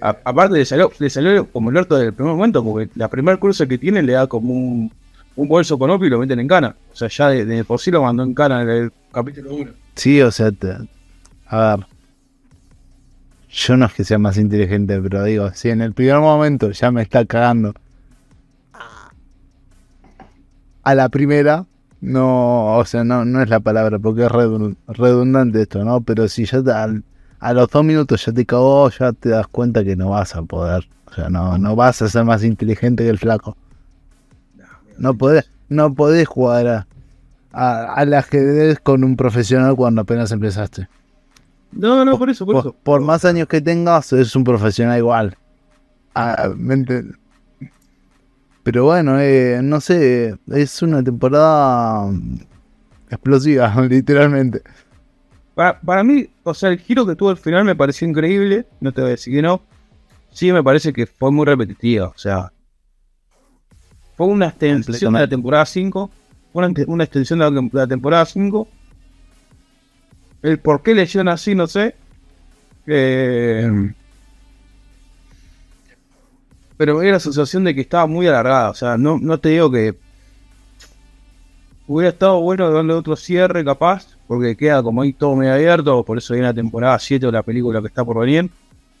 A- 0.00 0.16
aparte 0.24 0.54
le 0.58 0.64
salió, 0.64 0.90
le 0.98 1.10
salió 1.10 1.46
como 1.50 1.70
el 1.70 1.76
orto 1.76 1.96
del 1.96 2.12
primer 2.14 2.34
momento, 2.34 2.64
porque 2.64 2.90
la 2.94 3.08
primer 3.08 3.38
cruce 3.38 3.68
que 3.68 3.78
tiene 3.78 4.02
le 4.02 4.12
da 4.14 4.26
como 4.26 4.52
un, 4.54 4.92
un 5.36 5.48
bolso 5.48 5.78
con 5.78 5.90
opio 5.90 6.06
y 6.06 6.10
lo 6.10 6.18
meten 6.18 6.40
en 6.40 6.48
cana. 6.48 6.74
O 6.92 6.96
sea, 6.96 7.08
ya 7.08 7.28
de, 7.28 7.44
de 7.44 7.64
por 7.64 7.78
sí 7.80 7.90
lo 7.90 8.02
mandó 8.02 8.22
en 8.22 8.34
cana 8.34 8.62
en 8.62 8.68
el 8.70 8.92
capítulo 9.12 9.54
1. 9.54 9.70
Sí, 9.94 10.20
o 10.22 10.30
sea, 10.30 10.50
te- 10.52 10.76
a 11.46 11.76
ver. 11.76 11.86
Yo 13.50 13.76
no 13.76 13.86
es 13.86 13.92
que 13.94 14.04
sea 14.04 14.18
más 14.18 14.36
inteligente, 14.36 15.00
pero 15.00 15.24
digo, 15.24 15.50
si 15.54 15.70
en 15.70 15.80
el 15.80 15.92
primer 15.94 16.18
momento 16.18 16.70
ya 16.70 16.90
me 16.90 17.02
está 17.02 17.24
cagando. 17.24 17.74
A 20.88 20.94
la 20.94 21.08
primera, 21.10 21.66
no, 22.00 22.76
o 22.78 22.84
sea, 22.86 23.04
no, 23.04 23.24
no 23.24 23.42
es 23.42 23.48
la 23.50 23.60
palabra, 23.60 23.98
porque 23.98 24.22
es 24.24 24.30
redun- 24.30 24.76
redundante 24.86 25.62
esto, 25.62 25.84
¿no? 25.84 26.00
Pero 26.00 26.28
si 26.28 26.46
ya 26.46 26.62
te- 26.62 26.72
al- 26.72 27.04
a 27.40 27.52
los 27.52 27.68
dos 27.70 27.84
minutos 27.84 28.24
ya 28.24 28.32
te 28.32 28.46
cagó, 28.46 28.88
ya 28.90 29.12
te 29.12 29.28
das 29.28 29.46
cuenta 29.48 29.84
que 29.84 29.96
no 29.96 30.10
vas 30.10 30.34
a 30.34 30.42
poder. 30.42 30.88
O 31.10 31.14
sea, 31.14 31.28
no, 31.28 31.58
no 31.58 31.76
vas 31.76 32.00
a 32.02 32.08
ser 32.08 32.24
más 32.24 32.42
inteligente 32.44 33.04
que 33.04 33.10
el 33.10 33.18
flaco. 33.18 33.56
No 34.98 35.14
podés, 35.14 35.50
no 35.68 35.94
podés 35.94 36.26
jugar 36.26 36.66
a, 36.66 36.86
a- 37.52 37.94
al 37.94 38.14
ajedrez 38.14 38.80
con 38.80 39.04
un 39.04 39.16
profesional 39.16 39.76
cuando 39.76 40.00
apenas 40.02 40.32
empezaste. 40.32 40.88
No, 41.72 42.04
no, 42.04 42.18
por 42.18 42.30
eso, 42.30 42.46
por, 42.46 42.54
Por, 42.54 42.60
eso. 42.64 42.76
por 42.82 43.00
más 43.02 43.24
años 43.26 43.46
que 43.46 43.60
tengas, 43.60 44.12
es 44.14 44.34
un 44.34 44.44
profesional 44.44 44.96
igual. 44.98 45.36
Ah, 46.14 46.48
¿me 46.56 46.74
ent- 46.76 47.14
Pero 48.68 48.84
bueno, 48.84 49.18
eh, 49.18 49.60
no 49.62 49.80
sé, 49.80 50.36
es 50.48 50.82
una 50.82 51.02
temporada 51.02 52.12
explosiva, 53.08 53.74
literalmente. 53.88 54.60
Para, 55.54 55.80
para 55.80 56.04
mí, 56.04 56.28
o 56.42 56.52
sea, 56.52 56.68
el 56.68 56.78
giro 56.78 57.06
que 57.06 57.16
tuvo 57.16 57.30
al 57.30 57.38
final 57.38 57.64
me 57.64 57.74
pareció 57.74 58.06
increíble, 58.06 58.66
no 58.80 58.92
te 58.92 59.00
voy 59.00 59.08
a 59.08 59.10
decir 59.12 59.32
que 59.32 59.40
no. 59.40 59.62
Sí, 60.32 60.52
me 60.52 60.62
parece 60.62 60.92
que 60.92 61.06
fue 61.06 61.32
muy 61.32 61.46
repetitiva, 61.46 62.08
o 62.08 62.18
sea, 62.18 62.52
fue 64.18 64.26
una 64.26 64.48
extensión 64.48 65.14
de 65.14 65.20
la 65.20 65.28
temporada 65.28 65.64
5, 65.64 66.10
fue 66.52 66.66
una, 66.66 66.84
una 66.88 67.04
extensión 67.04 67.38
de 67.38 67.50
la, 67.50 67.50
de 67.50 67.70
la 67.72 67.86
temporada 67.86 68.26
5. 68.26 68.68
El 70.42 70.58
por 70.58 70.82
qué 70.82 70.94
le 70.94 71.04
hicieron 71.04 71.28
así, 71.28 71.54
no 71.54 71.66
sé. 71.68 71.94
Eh, 72.86 73.94
pero 76.78 76.96
me 76.96 77.02
dio 77.04 77.12
la 77.12 77.20
sensación 77.20 77.64
de 77.64 77.74
que 77.74 77.82
estaba 77.82 78.06
muy 78.06 78.26
alargada, 78.26 78.70
o 78.70 78.74
sea, 78.74 78.96
no, 78.96 79.18
no 79.18 79.38
te 79.38 79.50
digo 79.50 79.70
que 79.70 79.94
Hubiera 81.86 82.10
estado 82.10 82.40
bueno 82.40 82.70
darle 82.70 82.92
otro 82.92 83.16
cierre 83.16 83.64
capaz, 83.64 84.06
porque 84.26 84.54
queda 84.56 84.82
como 84.82 85.00
ahí 85.00 85.14
todo 85.14 85.34
medio 85.34 85.54
abierto, 85.54 86.04
por 86.04 86.18
eso 86.18 86.34
viene 86.34 86.48
la 86.48 86.52
temporada 86.54 86.98
7 86.98 87.24
de 87.26 87.32
la 87.32 87.42
película 87.42 87.80
que 87.80 87.86
está 87.86 88.04
por 88.04 88.18
venir, 88.20 88.50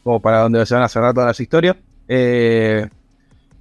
como 0.02 0.20
para 0.20 0.40
donde 0.40 0.64
se 0.64 0.74
van 0.74 0.84
a 0.84 0.88
cerrar 0.88 1.12
todas 1.12 1.26
las 1.28 1.38
historias. 1.38 1.76
Eh, 2.08 2.88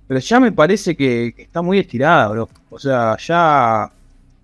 pero 0.08 0.22
ya 0.22 0.40
me 0.40 0.54
parece 0.54 0.96
que, 0.96 1.34
que 1.36 1.42
está 1.42 1.62
muy 1.62 1.78
estirada, 1.80 2.30
bro. 2.30 2.48
O 2.70 2.80
sea, 2.80 3.18
ya 3.18 3.92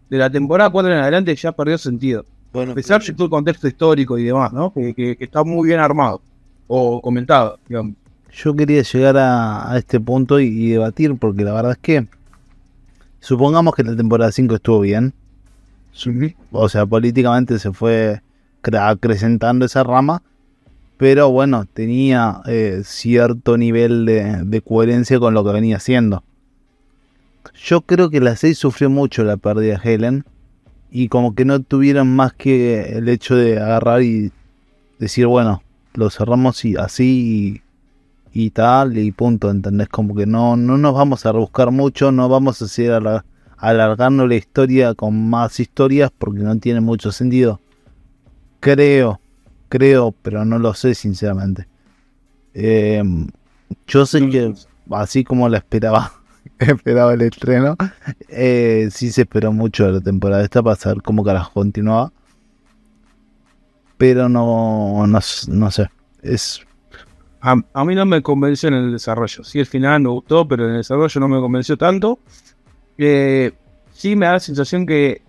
de 0.09 0.17
la 0.17 0.29
temporada 0.29 0.69
4 0.69 0.91
en 0.91 0.99
adelante 0.99 1.33
ya 1.33 1.53
perdió 1.53 1.77
sentido. 1.77 2.25
Bueno, 2.51 2.73
A 2.73 2.75
pesar 2.75 3.01
de 3.01 3.13
todo 3.13 3.23
el 3.23 3.29
contexto 3.31 3.69
histórico 3.69 4.17
y 4.17 4.25
demás, 4.25 4.51
¿no? 4.51 4.73
Que, 4.73 4.93
que- 4.93 5.15
que 5.15 5.23
está 5.23 5.45
muy 5.45 5.69
bien 5.69 5.79
armado 5.79 6.21
o 6.67 6.99
comentado, 7.01 7.57
digamos. 7.69 7.95
Yo 8.33 8.55
quería 8.55 8.81
llegar 8.81 9.17
a, 9.17 9.71
a 9.71 9.77
este 9.77 9.99
punto 9.99 10.39
y, 10.39 10.45
y 10.47 10.69
debatir, 10.71 11.15
porque 11.17 11.43
la 11.43 11.53
verdad 11.53 11.73
es 11.73 11.77
que 11.77 12.07
supongamos 13.19 13.75
que 13.75 13.83
la 13.83 13.95
temporada 13.95 14.31
5 14.31 14.55
estuvo 14.55 14.79
bien, 14.81 15.13
o 16.51 16.67
sea, 16.69 16.85
políticamente 16.85 17.59
se 17.59 17.71
fue 17.71 18.21
cre- 18.63 18.89
acrecentando 18.91 19.65
esa 19.65 19.83
rama, 19.83 20.23
pero 20.97 21.29
bueno, 21.31 21.65
tenía 21.71 22.41
eh, 22.47 22.81
cierto 22.83 23.57
nivel 23.57 24.05
de, 24.05 24.43
de 24.43 24.61
coherencia 24.61 25.19
con 25.19 25.33
lo 25.33 25.43
que 25.43 25.51
venía 25.51 25.77
haciendo. 25.77 26.23
Yo 27.61 27.81
creo 27.81 28.09
que 28.09 28.19
la 28.19 28.35
6 28.35 28.57
sufrió 28.57 28.89
mucho 28.89 29.23
la 29.23 29.37
pérdida 29.37 29.77
de 29.79 29.93
Helen 29.93 30.25
y 30.91 31.09
como 31.09 31.35
que 31.35 31.45
no 31.45 31.61
tuvieron 31.61 32.15
más 32.15 32.33
que 32.33 32.97
el 32.97 33.09
hecho 33.09 33.35
de 33.35 33.59
agarrar 33.59 34.01
y 34.03 34.31
decir, 34.99 35.27
bueno, 35.27 35.61
lo 35.93 36.09
cerramos 36.09 36.63
y 36.65 36.75
así 36.77 37.61
y, 37.61 37.61
y 38.33 38.49
tal 38.49 38.97
y 38.97 39.11
punto, 39.11 39.49
¿entendés? 39.51 39.89
Como 39.89 40.15
que 40.15 40.25
no, 40.25 40.55
no 40.55 40.77
nos 40.77 40.93
vamos 40.95 41.25
a 41.25 41.31
rebuscar 41.31 41.71
mucho, 41.71 42.11
no 42.11 42.27
vamos 42.29 42.61
a 42.61 42.67
seguir 42.67 42.91
alar- 42.91 43.23
alargando 43.57 44.25
la 44.27 44.35
historia 44.35 44.93
con 44.95 45.29
más 45.29 45.59
historias 45.59 46.11
porque 46.17 46.39
no 46.39 46.57
tiene 46.57 46.81
mucho 46.81 47.11
sentido. 47.11 47.59
Creo, 48.59 49.19
creo, 49.69 50.13
pero 50.21 50.45
no 50.45 50.57
lo 50.57 50.73
sé 50.73 50.95
sinceramente. 50.95 51.67
Eh, 52.53 53.03
yo 53.87 54.05
sé 54.05 54.29
que 54.29 54.53
así 54.91 55.23
como 55.23 55.49
la 55.49 55.57
esperaba, 55.57 56.13
esperaba 56.59 57.13
el 57.13 57.21
estreno, 57.21 57.75
eh, 58.29 58.89
sí 58.91 59.11
se 59.11 59.21
esperó 59.23 59.51
mucho 59.51 59.85
de 59.87 59.93
la 59.93 60.01
temporada 60.01 60.43
esta 60.43 60.63
para 60.63 60.75
saber 60.75 61.01
cómo 61.01 61.23
carajo 61.23 61.51
continuaba. 61.53 62.11
Pero 63.97 64.27
no, 64.29 65.05
no, 65.07 65.19
no 65.47 65.71
sé. 65.71 65.89
Es 66.21 66.61
A, 67.45 67.83
mí 67.83 67.93
no 67.93 68.05
me 68.05 68.21
convenció 68.21 68.69
en 68.69 68.75
el 68.75 68.91
desarrollo. 68.93 69.43
Sí, 69.43 69.59
el 69.59 69.65
final 69.65 69.99
me 69.99 70.07
gustó, 70.09 70.47
pero 70.47 70.63
en 70.63 70.71
el 70.71 70.77
desarrollo 70.77 71.19
no 71.19 71.27
me 71.27 71.41
convenció 71.41 71.75
tanto. 71.75 72.17
Eh, 72.97 73.51
sí 73.91 74.15
me 74.15 74.25
da 74.27 74.33
la 74.33 74.39
sensación 74.39 74.85
que 74.85 75.21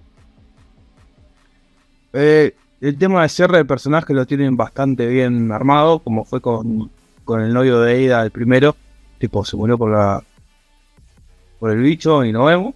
eh, 2.13 2.55
el 2.81 2.97
tema 2.99 3.23
de 3.23 3.29
cierre 3.29 3.59
de 3.59 3.65
personajes 3.65 4.15
lo 4.15 4.27
tienen 4.27 4.57
bastante 4.57 5.09
bien 5.09 5.51
armado, 5.51 5.99
como 5.99 6.25
fue 6.25 6.41
con, 6.41 6.89
con 7.25 7.41
el 7.41 7.53
novio 7.53 7.81
de 7.81 8.07
Ada, 8.13 8.23
el 8.25 8.31
primero. 8.31 8.77
Tipo, 9.19 9.45
se 9.45 9.57
murió 9.57 9.77
por 9.77 9.91
la 9.91 10.23
por 11.59 11.73
el 11.73 11.81
bicho 11.81 12.25
y 12.25 12.31
no 12.33 12.45
vemos. 12.45 12.75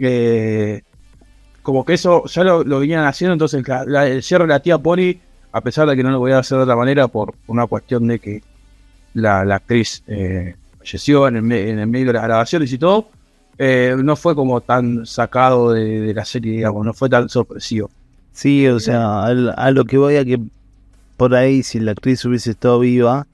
Eh, 0.00 0.82
como 1.62 1.84
que 1.84 1.92
eso 1.94 2.24
ya 2.26 2.42
lo, 2.42 2.64
lo 2.64 2.80
venían 2.80 3.04
haciendo, 3.04 3.34
entonces 3.34 3.62
la- 3.86 4.08
el 4.08 4.22
cierre 4.24 4.44
de 4.44 4.48
la 4.48 4.60
tía 4.60 4.78
Pony, 4.78 5.14
a 5.52 5.60
pesar 5.60 5.88
de 5.88 5.94
que 5.94 6.02
no 6.02 6.10
lo 6.10 6.18
voy 6.18 6.32
a 6.32 6.38
hacer 6.38 6.56
de 6.58 6.64
otra 6.64 6.74
manera 6.74 7.06
por 7.06 7.34
una 7.46 7.66
cuestión 7.66 8.08
de 8.08 8.18
que 8.18 8.42
la, 9.14 9.40
actriz 9.40 10.02
eh, 10.06 10.54
falleció 10.78 11.28
en 11.28 11.36
el, 11.36 11.42
medio 11.42 12.06
de 12.06 12.12
las 12.14 12.22
grabaciones 12.22 12.72
y 12.72 12.78
todo, 12.78 13.08
eh, 13.58 13.94
no 13.98 14.16
fue 14.16 14.34
como 14.34 14.60
tan 14.60 15.04
sacado 15.06 15.72
de, 15.72 16.14
la 16.14 16.24
serie, 16.24 16.52
digamos, 16.52 16.84
no 16.84 16.94
fue 16.94 17.08
tan 17.08 17.28
sorpresivo. 17.28 17.90
Sí, 18.32 18.66
o 18.68 18.80
sea, 18.80 19.24
a 19.24 19.70
lo 19.70 19.84
que 19.84 19.98
voy 19.98 20.16
a 20.16 20.24
que 20.24 20.40
por 21.16 21.34
ahí 21.34 21.62
si 21.62 21.78
la 21.80 21.92
actriz 21.92 22.24
hubiese 22.24 22.52
estado 22.52 22.78
viva, 22.78 23.26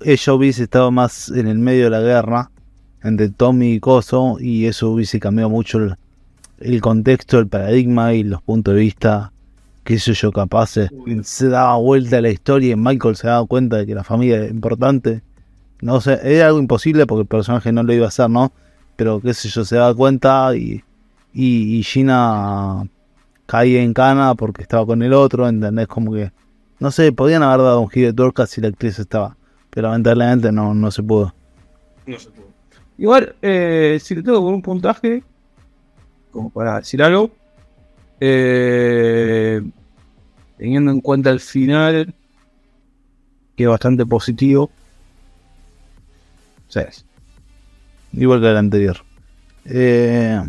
ella 0.00 0.32
hubiese 0.32 0.62
estado 0.62 0.90
más 0.90 1.28
en 1.28 1.46
el 1.46 1.58
medio 1.58 1.84
de 1.84 1.90
la 1.90 2.00
guerra 2.00 2.50
entre 3.02 3.28
Tommy 3.28 3.74
y 3.74 3.80
Coso 3.80 4.38
y 4.40 4.64
eso 4.64 4.88
hubiese 4.88 5.20
cambiado 5.20 5.50
mucho 5.50 5.78
el 6.60 6.80
contexto, 6.80 7.38
el 7.38 7.46
paradigma 7.46 8.14
y 8.14 8.22
los 8.22 8.40
puntos 8.40 8.74
de 8.74 8.80
vista, 8.80 9.32
qué 9.84 9.98
sé 9.98 10.14
yo, 10.14 10.32
capaz 10.32 10.70
se, 10.70 10.90
se 11.22 11.48
daba 11.48 11.76
vuelta 11.76 12.18
a 12.18 12.20
la 12.22 12.30
historia 12.30 12.72
y 12.72 12.76
Michael 12.76 13.16
se 13.16 13.28
daba 13.28 13.46
cuenta 13.46 13.76
de 13.76 13.86
que 13.86 13.94
la 13.94 14.02
familia 14.02 14.36
era 14.36 14.46
importante. 14.46 15.22
No 15.80 16.00
sé, 16.00 16.18
era 16.22 16.46
algo 16.46 16.58
imposible 16.58 17.06
porque 17.06 17.22
el 17.22 17.26
personaje 17.28 17.70
no 17.70 17.82
lo 17.82 17.92
iba 17.92 18.06
a 18.06 18.08
hacer, 18.08 18.30
¿no? 18.30 18.52
Pero 18.96 19.20
qué 19.20 19.34
sé 19.34 19.48
yo, 19.48 19.64
se 19.64 19.76
daba 19.76 19.94
cuenta 19.94 20.56
y, 20.56 20.82
y, 21.32 21.78
y 21.78 21.82
Gina 21.82 22.88
caía 23.46 23.82
en 23.82 23.92
cana 23.92 24.34
porque 24.34 24.62
estaba 24.62 24.86
con 24.86 25.02
el 25.02 25.12
otro, 25.12 25.46
¿entendés? 25.46 25.86
Como 25.86 26.12
que, 26.12 26.32
no 26.78 26.90
sé, 26.90 27.12
podían 27.12 27.42
haber 27.42 27.60
dado 27.60 27.80
un 27.80 27.90
giro 27.90 28.06
de 28.06 28.12
tuerca 28.14 28.46
si 28.46 28.60
la 28.60 28.68
actriz 28.68 28.98
estaba, 28.98 29.36
pero 29.70 29.88
lamentablemente 29.88 30.50
no, 30.50 30.74
no 30.74 30.90
se 30.90 31.02
pudo. 31.02 31.34
Igual, 32.96 33.34
eh, 33.42 33.98
si 34.00 34.14
le 34.14 34.22
tengo 34.22 34.40
poner 34.40 34.54
un 34.54 34.62
puntaje, 34.62 35.22
como 36.30 36.50
para 36.50 36.76
decir 36.78 37.02
algo, 37.02 37.30
eh, 38.20 39.62
teniendo 40.56 40.90
en 40.90 41.00
cuenta 41.00 41.30
el 41.30 41.40
final, 41.40 42.14
que 43.56 43.64
es 43.64 43.68
bastante 43.68 44.06
positivo. 44.06 44.70
6. 46.68 47.04
Igual 48.14 48.40
que 48.40 48.50
el 48.50 48.56
anterior. 48.56 48.96
Eh, 49.64 50.40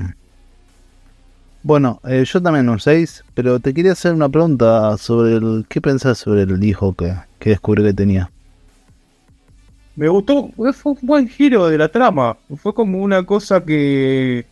bueno, 1.63 1.99
eh, 2.07 2.23
yo 2.25 2.41
también 2.41 2.69
un 2.69 2.79
6, 2.79 3.23
pero 3.33 3.59
te 3.59 3.73
quería 3.73 3.93
hacer 3.93 4.13
una 4.13 4.29
pregunta 4.29 4.97
sobre 4.97 5.35
el... 5.35 5.65
¿Qué 5.67 5.81
pensás 5.81 6.19
sobre 6.19 6.43
el 6.43 6.63
hijo 6.63 6.93
que, 6.93 7.13
que 7.39 7.51
descubrí 7.51 7.83
que 7.83 7.93
tenía? 7.93 8.29
Me 9.95 10.09
gustó, 10.09 10.49
fue 10.73 10.91
un 10.91 10.99
buen 11.01 11.27
giro 11.27 11.67
de 11.67 11.77
la 11.77 11.87
trama. 11.87 12.37
Fue 12.57 12.73
como 12.73 13.01
una 13.01 13.25
cosa 13.25 13.63
que 13.63 14.45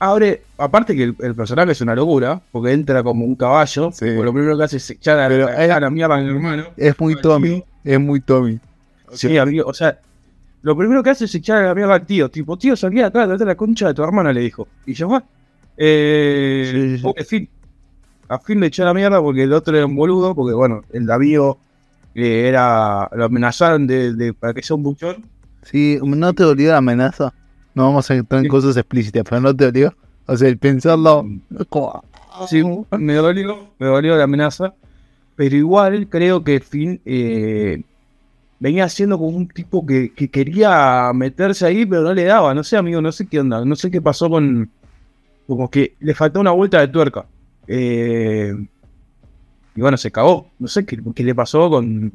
abre, 0.00 0.42
aparte 0.58 0.96
que 0.96 1.04
el, 1.04 1.34
personaje 1.34 1.72
es 1.72 1.80
una 1.82 1.94
locura, 1.94 2.40
porque 2.50 2.72
entra 2.72 3.02
como 3.02 3.24
un 3.24 3.36
caballo, 3.36 3.90
lo 4.00 4.32
primero 4.32 4.56
que 4.56 4.64
hace 4.64 4.78
es 4.78 4.90
echar 4.90 5.18
a, 5.18 5.28
la, 5.28 5.90
mierda 5.90 6.16
a 6.16 6.20
mi 6.20 6.28
hermano. 6.28 6.64
Es 6.76 6.98
muy 6.98 7.14
Tommy, 7.20 7.62
es 7.84 8.00
muy 8.00 8.20
Tommy. 8.20 8.58
Sí, 9.12 9.36
amigo, 9.36 9.68
o 9.68 9.74
sea, 9.74 10.00
lo 10.62 10.76
primero 10.76 11.02
que 11.02 11.10
hace 11.10 11.26
es 11.26 11.34
echar 11.34 11.58
a 11.58 11.66
la 11.68 11.74
mierda 11.74 11.94
al 11.94 12.06
tío, 12.06 12.30
tipo, 12.30 12.56
tío, 12.56 12.74
salí 12.74 13.00
acá, 13.02 13.26
date 13.26 13.44
la 13.44 13.54
concha 13.54 13.88
de 13.88 13.94
tu 13.94 14.02
hermana, 14.02 14.32
le 14.32 14.40
dijo. 14.40 14.66
Y 14.86 14.94
ya 14.94 15.06
fue. 15.06 15.20
Eh, 15.76 16.98
sí, 17.00 17.24
fin, 17.24 17.48
a 18.28 18.38
fin 18.38 18.60
le 18.60 18.66
echó 18.66 18.84
la 18.84 18.94
mierda 18.94 19.20
porque 19.20 19.42
el 19.42 19.52
otro 19.52 19.76
era 19.76 19.86
un 19.86 19.96
boludo, 19.96 20.34
porque 20.34 20.54
bueno, 20.54 20.82
el 20.92 21.06
Davío 21.06 21.58
eh, 22.14 22.48
era, 22.48 23.08
lo 23.12 23.26
amenazaron 23.26 23.86
de, 23.86 24.34
para 24.38 24.54
que 24.54 24.62
sea 24.62 24.76
un 24.76 24.82
buchón. 24.82 25.26
Sí, 25.62 25.98
¿no 26.02 26.32
te 26.32 26.42
dolió 26.42 26.70
la 26.70 26.78
amenaza? 26.78 27.34
No 27.74 27.84
vamos 27.84 28.10
a 28.10 28.14
entrar 28.14 28.42
en 28.42 28.48
cosas 28.48 28.76
explícitas, 28.76 29.24
pero 29.28 29.40
no 29.40 29.54
te 29.54 29.64
dolió. 29.66 29.94
O 30.26 30.36
sea, 30.36 30.48
el 30.48 30.58
pensarlo. 30.58 31.26
Sí, 32.48 32.62
me 32.98 33.14
dolió, 33.14 33.68
me 33.78 33.86
dolió 33.86 34.16
la 34.16 34.24
amenaza. 34.24 34.74
Pero 35.36 35.56
igual 35.56 36.08
creo 36.08 36.44
que 36.44 36.60
Finn 36.60 37.00
eh, 37.04 37.82
venía 38.58 38.88
siendo 38.88 39.18
como 39.18 39.30
un 39.30 39.48
tipo 39.48 39.84
que, 39.86 40.12
quería 40.12 41.10
meterse 41.14 41.66
ahí, 41.66 41.86
pero 41.86 42.02
no 42.02 42.14
le 42.14 42.24
daba. 42.24 42.54
No 42.54 42.62
sé, 42.62 42.76
amigo, 42.76 43.00
no 43.00 43.10
sé 43.10 43.26
qué 43.26 43.40
onda. 43.40 43.64
No 43.64 43.74
sé 43.74 43.90
qué 43.90 44.00
pasó 44.00 44.28
con. 44.28 44.70
Como 45.46 45.70
que 45.70 45.94
le 46.00 46.14
faltó 46.14 46.40
una 46.40 46.52
vuelta 46.52 46.80
de 46.80 46.88
tuerca. 46.88 47.26
Eh, 47.66 48.54
y 49.74 49.80
bueno, 49.80 49.96
se 49.96 50.10
cagó. 50.10 50.48
No 50.58 50.68
sé 50.68 50.84
qué, 50.84 51.00
qué 51.14 51.24
le 51.24 51.34
pasó 51.34 51.70
con. 51.70 52.12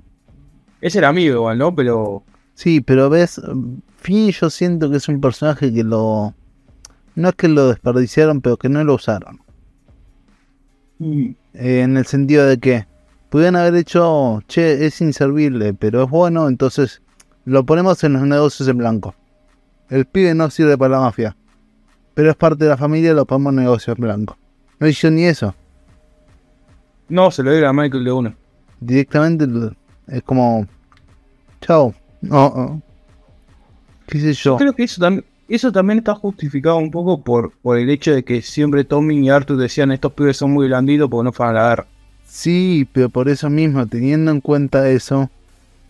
Ese 0.80 1.00
era 1.00 1.10
amigo 1.10 1.36
igual, 1.36 1.58
¿no? 1.58 1.76
Pero. 1.76 2.24
Sí, 2.56 2.82
pero 2.82 3.10
ves, 3.10 3.40
Finn 3.98 4.32
yo 4.32 4.50
siento 4.50 4.90
que 4.90 4.98
es 4.98 5.08
un 5.08 5.22
personaje 5.22 5.72
que 5.74 5.84
lo... 5.84 6.34
No 7.16 7.30
es 7.30 7.36
que 7.36 7.48
lo 7.48 7.68
desperdiciaron, 7.68 8.42
pero 8.42 8.58
que 8.58 8.70
no 8.70 8.84
lo 8.84 8.96
usaron. 8.96 9.40
Mm. 11.00 11.30
Eh, 11.54 11.82
en 11.82 11.98
el 11.98 12.06
sentido 12.06 12.46
de 12.46 12.58
que 12.58 12.88
pudieran 13.30 13.56
haber 13.56 13.76
hecho, 13.76 14.42
che, 14.48 14.86
es 14.86 15.02
inservible, 15.02 15.74
pero 15.74 16.04
es 16.04 16.10
bueno, 16.10 16.48
entonces 16.48 17.02
lo 17.46 17.66
ponemos 17.66 18.04
en 18.04 18.14
los 18.14 18.24
negocios 18.24 18.68
en 18.68 18.78
blanco. 18.78 19.14
El 19.90 20.06
pibe 20.06 20.34
no 20.34 20.50
sirve 20.50 20.78
para 20.78 20.96
la 20.96 21.02
mafia, 21.02 21.36
pero 22.14 22.32
es 22.32 22.36
parte 22.36 22.64
de 22.64 22.70
la 22.72 22.78
familia, 22.78 23.14
lo 23.14 23.26
ponemos 23.26 23.52
en 23.52 23.64
negocios 23.64 23.98
en 23.98 24.04
blanco. 24.04 24.38
No 24.80 24.88
hizo 24.88 25.10
ni 25.12 25.26
eso. 25.26 25.54
No, 27.08 27.32
se 27.32 27.44
lo 27.44 27.52
dieron 27.52 27.70
a 27.70 27.82
Michael 27.82 28.04
de 28.04 28.12
uno. 28.12 28.36
Directamente 28.80 29.48
es 30.08 30.24
como, 30.24 30.68
chao. 31.62 31.94
No, 32.30 32.82
¿Qué 34.08 34.20
sé 34.20 34.34
yo? 34.34 34.58
Creo 34.58 34.74
que 34.74 34.84
eso, 34.84 35.02
también 35.02 35.26
eso 35.48 35.72
también 35.72 36.00
está 36.00 36.16
justificado 36.16 36.78
un 36.78 36.90
poco 36.90 37.22
por, 37.22 37.52
por 37.62 37.78
el 37.78 37.90
hecho 37.90 38.14
de 38.14 38.24
que 38.24 38.42
siempre 38.42 38.84
Tommy 38.84 39.20
y 39.20 39.30
Arthur 39.30 39.58
decían 39.58 39.92
estos 39.92 40.14
pibes 40.14 40.38
son 40.38 40.52
muy 40.52 40.68
blanditos 40.68 41.10
porque 41.10 41.26
no 41.26 41.34
fueron 41.34 41.56
a 41.56 41.60
la 41.62 41.70
guerra. 41.70 41.88
Sí, 42.28 42.88
pero 42.92 43.10
por 43.10 43.30
eso 43.30 43.50
mismo, 43.50 43.86
teniendo 43.86 44.32
en 44.32 44.42
cuenta 44.42 44.90
eso, 44.90 45.30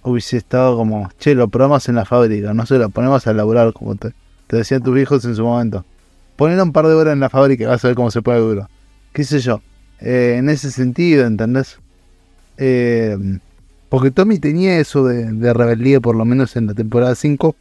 hubiese 0.04 0.38
estado 0.38 0.76
como, 0.76 1.10
che, 1.20 1.36
lo 1.36 1.48
probamos 1.48 1.88
en 1.88 1.96
la 1.96 2.06
fábrica, 2.06 2.54
no 2.54 2.66
sé, 2.66 2.78
lo 2.78 2.90
ponemos 2.90 3.26
a 3.28 3.34
laburar, 3.34 3.72
como 3.72 3.96
te, 3.96 4.14
decían 4.50 4.84
tus 4.84 5.00
hijos 5.00 5.24
en 5.26 5.36
su 5.36 5.44
momento. 5.44 5.86
Poner 6.36 6.62
un 6.62 6.74
par 6.74 6.88
de 6.88 6.94
horas 6.94 7.14
en 7.14 7.22
la 7.22 7.30
fábrica 7.30 7.64
y 7.64 7.68
vas 7.68 7.84
a 7.84 7.88
ver 7.88 7.96
cómo 7.96 8.12
se 8.12 8.22
puede 8.22 8.40
duro. 8.40 8.70
¿Qué 9.14 9.24
sé 9.24 9.40
yo? 9.40 9.62
Eh, 10.02 10.36
en 10.38 10.50
ese 10.50 10.70
sentido, 10.70 11.26
¿entendés? 11.26 11.80
Eh, 12.58 13.18
porque 13.96 14.12
Tommy 14.12 14.40
tenía 14.40 14.78
eso 14.78 15.06
de, 15.06 15.32
de 15.32 15.54
rebeldía, 15.54 16.02
por 16.02 16.18
lo 16.18 16.26
menos 16.26 16.58
en 16.58 16.68
la 16.68 16.74
temporada 16.74 17.16
5 17.16 17.56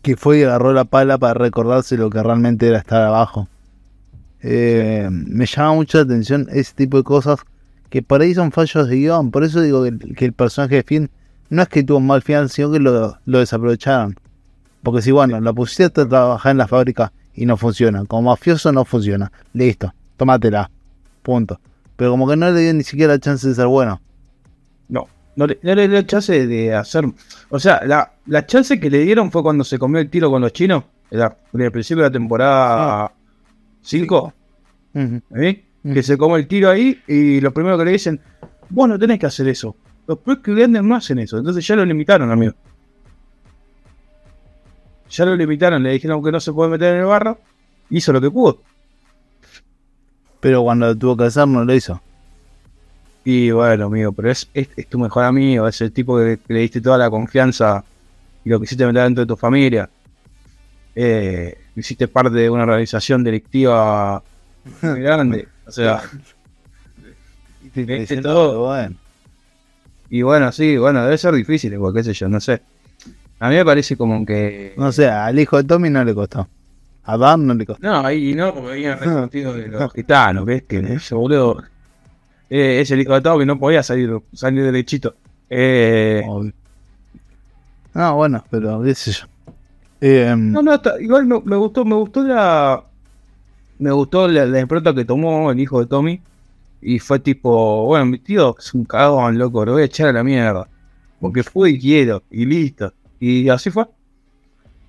que 0.00 0.16
fue 0.16 0.38
y 0.38 0.42
agarró 0.44 0.72
la 0.72 0.84
pala 0.84 1.18
para 1.18 1.34
recordarse 1.34 1.96
lo 1.96 2.10
que 2.10 2.22
realmente 2.22 2.68
era 2.68 2.78
estar 2.78 3.02
abajo. 3.02 3.48
Eh, 4.40 5.08
me 5.10 5.44
llama 5.46 5.74
mucho 5.74 5.98
la 5.98 6.04
atención 6.04 6.46
ese 6.52 6.72
tipo 6.76 6.96
de 6.96 7.02
cosas 7.02 7.40
que 7.90 8.02
por 8.02 8.20
ahí 8.20 8.36
son 8.36 8.52
fallos 8.52 8.86
de 8.86 8.94
guion. 8.94 9.32
Por 9.32 9.42
eso 9.42 9.60
digo 9.60 9.82
que, 9.82 10.26
el 10.26 10.32
personaje 10.32 10.76
de 10.76 10.82
Finn 10.84 11.10
no 11.50 11.62
es 11.62 11.68
que 11.68 11.82
tuvo 11.82 11.98
un 11.98 12.06
mal 12.06 12.22
final, 12.22 12.48
sino 12.48 12.70
que 12.70 12.78
lo, 12.78 13.18
desaprovecharon. 13.26 14.14
Porque 14.84 15.02
si, 15.02 15.10
bueno, 15.10 15.40
la 15.40 15.52
pusiste 15.52 16.02
a 16.02 16.08
trabajar 16.08 16.52
en 16.52 16.58
la 16.58 16.68
fábrica 16.68 17.12
y 17.34 17.46
no 17.46 17.56
funciona. 17.56 18.04
Como 18.04 18.30
mafioso 18.30 18.70
no 18.70 18.84
funciona. 18.84 19.32
Listo, 19.54 19.92
tómatela. 20.16 20.70
Punto. 21.24 21.58
Pero 21.96 22.12
como 22.12 22.28
que 22.28 22.36
no 22.36 22.48
le 22.48 22.60
dio 22.60 22.74
ni 22.74 22.84
siquiera 22.84 23.14
la 23.14 23.18
chance 23.18 23.48
de 23.48 23.56
ser 23.56 23.66
bueno. 23.66 24.00
No. 24.88 25.08
No 25.34 25.46
le, 25.46 25.58
dio 25.62 25.74
la 25.74 26.06
chance 26.06 26.46
de 26.46 26.74
hacer. 26.74 27.04
O 27.48 27.58
sea, 27.58 27.80
la, 28.26 28.46
chance 28.46 28.78
que 28.78 28.90
le 28.90 28.98
dieron 28.98 29.30
fue 29.30 29.42
cuando 29.42 29.64
se 29.64 29.78
comió 29.78 30.00
el 30.00 30.10
tiro 30.10 30.30
con 30.30 30.42
los 30.42 30.52
chinos. 30.52 30.84
Era 31.10 31.36
el 31.52 31.72
principio 31.72 32.02
de 32.02 32.08
la 32.08 32.12
temporada 32.12 33.12
5. 33.82 34.34
Que 34.92 36.02
se 36.02 36.16
come 36.16 36.38
el 36.38 36.46
tiro 36.46 36.70
ahí 36.70 37.00
y 37.06 37.40
lo 37.40 37.52
primero 37.52 37.78
que 37.78 37.84
le 37.84 37.92
dicen: 37.92 38.20
Vos 38.68 38.88
no 38.88 38.98
tenés 38.98 39.18
que 39.18 39.26
hacer 39.26 39.48
eso. 39.48 39.74
Los 40.06 40.18
pro 40.18 40.36
no 40.44 40.96
hacen 40.96 41.18
eso. 41.18 41.38
Entonces 41.38 41.66
ya 41.66 41.76
lo 41.76 41.84
limitaron, 41.84 42.30
amigo. 42.30 42.52
Ya 45.10 45.24
lo 45.24 45.36
limitaron. 45.36 45.82
Le 45.82 45.92
dijeron 45.92 46.22
que 46.22 46.32
no 46.32 46.40
se 46.40 46.52
puede 46.52 46.70
meter 46.70 46.94
en 46.94 47.00
el 47.00 47.06
barro. 47.06 47.38
Hizo 47.90 48.12
lo 48.12 48.20
que 48.20 48.30
pudo. 48.30 48.62
Pero 50.40 50.62
cuando 50.62 50.96
tuvo 50.96 51.16
que 51.16 51.24
hacer, 51.24 51.46
no 51.46 51.64
lo 51.64 51.74
hizo. 51.74 52.00
Y 53.24 53.50
bueno, 53.50 53.86
amigo, 53.86 54.12
pero 54.12 54.30
es, 54.30 54.48
es, 54.52 54.68
tu 54.88 54.98
mejor 54.98 55.24
amigo, 55.24 55.68
es 55.68 55.80
el 55.80 55.92
tipo 55.92 56.18
que, 56.18 56.38
le 56.48 56.60
diste 56.60 56.80
toda 56.80 56.98
la 56.98 57.08
confianza 57.08 57.84
y 58.44 58.50
lo 58.50 58.58
que 58.58 58.64
hiciste 58.64 58.84
meter 58.84 59.04
dentro 59.04 59.22
de 59.24 59.28
tu 59.28 59.36
familia. 59.36 59.88
Eh, 60.94 61.56
hiciste 61.76 62.08
parte 62.08 62.36
de 62.36 62.50
una 62.50 62.64
organización 62.64 63.22
delictiva 63.22 64.22
muy 64.82 65.00
grande. 65.00 65.48
O 65.66 65.70
sea, 65.70 66.02
y 67.74 68.20
todo. 68.20 68.66
Bueno. 68.66 68.96
Y 70.10 70.22
bueno, 70.22 70.52
sí, 70.52 70.76
bueno, 70.76 71.04
debe 71.04 71.16
ser 71.16 71.34
difícil, 71.34 71.72
igual, 71.72 71.94
qué 71.94 72.04
sé 72.04 72.12
yo, 72.12 72.28
no 72.28 72.40
sé. 72.40 72.60
A 73.38 73.48
mí 73.48 73.56
me 73.56 73.64
parece 73.64 73.96
como 73.96 74.26
que. 74.26 74.74
No 74.76 74.92
sé, 74.92 75.08
al 75.08 75.38
hijo 75.38 75.56
de 75.56 75.64
Tommy 75.64 75.90
no 75.90 76.04
le 76.04 76.14
costó. 76.14 76.46
A 77.04 77.16
Dan 77.16 77.46
no 77.46 77.54
le 77.54 77.66
costó. 77.66 77.84
No, 77.84 78.06
ahí 78.06 78.34
no, 78.34 78.54
porque 78.54 78.72
había 78.72 78.96
resentido 78.96 79.54
de 79.54 79.68
los 79.68 79.92
gitanos, 79.92 80.44
¿ves? 80.44 80.62
Que 80.68 80.78
ese 80.78 81.14
boludo 81.14 81.62
eh, 82.54 82.82
es 82.82 82.90
el 82.90 83.00
hijo 83.00 83.18
de 83.18 83.38
que 83.38 83.46
no 83.46 83.58
podía 83.58 83.82
salir, 83.82 84.18
salir 84.34 84.62
derechito. 84.62 85.14
Eh, 85.48 86.22
no, 87.94 88.14
bueno, 88.14 88.44
pero 88.50 88.82
qué 88.82 88.94
sé 88.94 89.12
yo. 89.12 89.24
Em, 90.02 90.52
no, 90.52 90.60
no, 90.60 90.78
igual 91.00 91.24
me, 91.24 91.56
gustó, 91.56 91.86
me 91.86 91.94
gustó 91.94 92.22
la. 92.22 92.84
Me 93.78 93.90
gustó 93.90 94.28
la, 94.28 94.44
la 94.44 94.94
que 94.94 95.04
tomó 95.06 95.50
el 95.50 95.60
hijo 95.60 95.80
de 95.80 95.86
Tommy. 95.86 96.20
Y 96.82 96.98
fue 96.98 97.20
tipo, 97.20 97.86
bueno, 97.86 98.04
mi 98.04 98.18
tío 98.18 98.54
es 98.58 98.74
un 98.74 98.84
cagón, 98.84 99.38
loco, 99.38 99.64
lo 99.64 99.72
voy 99.72 99.82
a 99.82 99.86
echar 99.86 100.08
a 100.08 100.12
la 100.12 100.22
mierda. 100.22 100.68
Porque 101.20 101.42
fue 101.42 101.70
y 101.70 101.80
quiero, 101.80 102.22
y 102.30 102.44
listo. 102.44 102.92
Y 103.18 103.48
así 103.48 103.70
fue. 103.70 103.86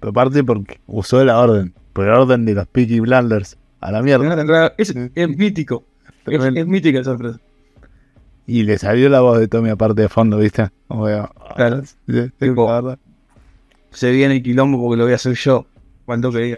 Pero 0.01 0.11
aparte 0.11 0.43
porque 0.43 0.81
usó 0.87 1.23
la 1.23 1.39
orden. 1.39 1.73
Por 1.93 2.07
la 2.07 2.19
orden 2.19 2.43
de 2.43 2.55
los 2.55 2.67
Peaky 2.67 2.99
Blinders. 2.99 3.55
A 3.79 3.89
la 3.89 4.01
mierda. 4.01 4.73
Es, 4.77 4.93
es 5.15 5.29
mítico. 5.29 5.85
Es, 6.25 6.43
es 6.43 6.67
mítica 6.67 6.99
esa 6.99 7.17
frase. 7.17 7.39
Y 8.45 8.63
le 8.63 8.77
salió 8.77 9.09
la 9.09 9.21
voz 9.21 9.39
de 9.39 9.47
Tommy 9.47 9.69
aparte 9.69 10.01
de 10.01 10.09
fondo, 10.09 10.37
¿viste? 10.37 10.69
claro. 11.55 11.83
se 13.91 14.11
viene 14.11 14.35
el 14.35 14.43
quilombo 14.43 14.81
porque 14.81 14.97
lo 14.97 15.03
voy 15.03 15.13
a 15.13 15.15
hacer 15.15 15.35
yo. 15.35 15.65
Cuando 16.05 16.31
quería. 16.31 16.57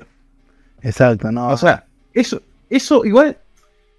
Exacto, 0.81 1.31
no. 1.31 1.49
O 1.49 1.57
sea, 1.57 1.85
eso, 2.13 2.41
eso 2.69 3.05
igual 3.05 3.37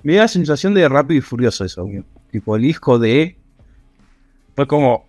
me 0.03 0.15
da 0.15 0.23
la 0.23 0.29
sensación 0.29 0.75
de 0.75 0.89
rápido 0.89 1.19
y 1.19 1.21
furioso 1.21 1.65
eso, 1.65 1.89
Tipo, 2.31 2.57
el 2.57 2.65
hijo 2.65 2.99
de. 2.99 3.37
Fue 4.55 4.67
como. 4.67 5.07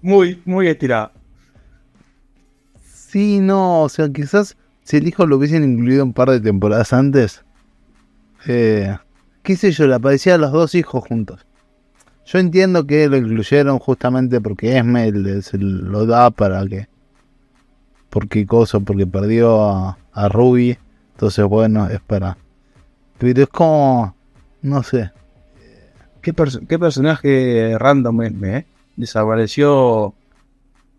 Muy, 0.00 0.40
muy 0.44 0.68
estirado. 0.68 1.12
Sí, 2.84 3.40
no, 3.40 3.82
o 3.82 3.88
sea, 3.88 4.08
quizás 4.08 4.56
si 4.84 4.96
el 4.96 5.06
hijo 5.06 5.26
lo 5.26 5.36
hubiesen 5.36 5.64
incluido 5.64 6.04
un 6.04 6.12
par 6.12 6.30
de 6.30 6.40
temporadas 6.40 6.92
antes. 6.92 7.44
Eh, 8.46 8.96
qué 9.42 9.56
sé 9.56 9.72
yo, 9.72 9.86
le 9.86 9.94
aparecían 9.94 10.40
los 10.40 10.52
dos 10.52 10.74
hijos 10.74 11.04
juntos. 11.06 11.44
Yo 12.24 12.38
entiendo 12.38 12.86
que 12.86 13.08
lo 13.08 13.16
incluyeron 13.16 13.78
justamente 13.78 14.40
porque 14.40 14.76
Esme 14.78 15.10
lo 15.12 16.06
da 16.06 16.30
para 16.30 16.64
que. 16.66 16.86
Porque 18.10 18.46
cosa, 18.46 18.78
porque 18.80 19.06
perdió 19.06 19.64
a, 19.64 19.98
a, 20.12 20.28
Ruby. 20.28 20.78
Entonces, 21.12 21.44
bueno, 21.46 21.88
es 21.88 22.00
para. 22.00 22.36
Pero 23.18 23.42
es 23.42 23.48
como. 23.48 24.14
No 24.60 24.82
sé. 24.82 25.10
qué, 26.20 26.32
perso- 26.34 26.64
qué 26.68 26.78
personaje 26.78 27.76
random 27.78 28.22
es, 28.22 28.32
¿eh? 28.42 28.66
Desapareció 28.96 30.14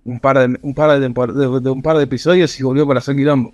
un 0.04 0.20
par 0.20 0.40
de, 0.40 0.60
un 0.62 0.74
par 0.74 1.00
de- 1.00 1.08
de 1.10 1.70
un 1.70 1.82
par 1.82 1.96
de 1.98 2.04
episodios 2.04 2.60
y 2.60 2.64
volvió 2.64 2.86
para 2.86 3.00
hacer 3.00 3.16
quilombo. 3.16 3.54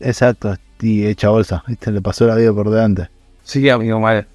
Exacto, 0.00 0.54
y 0.80 1.06
hecha 1.06 1.30
bolsa, 1.30 1.64
¿viste? 1.66 1.90
Le 1.90 2.00
pasó 2.02 2.26
la 2.26 2.36
vida 2.36 2.52
por 2.52 2.70
delante. 2.70 3.08
Sí, 3.46 3.68
amigo, 3.70 4.00
mal. 4.00 4.26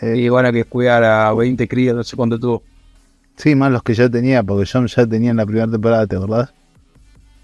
Eh, 0.00 0.16
Y 0.18 0.28
bueno, 0.28 0.52
que 0.52 0.64
cuidar 0.64 1.04
a 1.04 1.32
20 1.34 1.68
crías, 1.68 1.94
no 1.94 2.04
sé 2.04 2.16
cuánto 2.16 2.38
tuvo. 2.38 2.62
sí, 3.36 3.54
más 3.54 3.72
los 3.72 3.82
que 3.82 3.94
ya 3.94 4.08
tenía, 4.08 4.42
porque 4.42 4.64
yo 4.66 4.86
ya 4.86 5.06
tenía 5.06 5.30
en 5.30 5.36
la 5.38 5.46
primera 5.46 5.68
temporada, 5.70 6.06
¿te 6.06 6.16
acordás? 6.16 6.54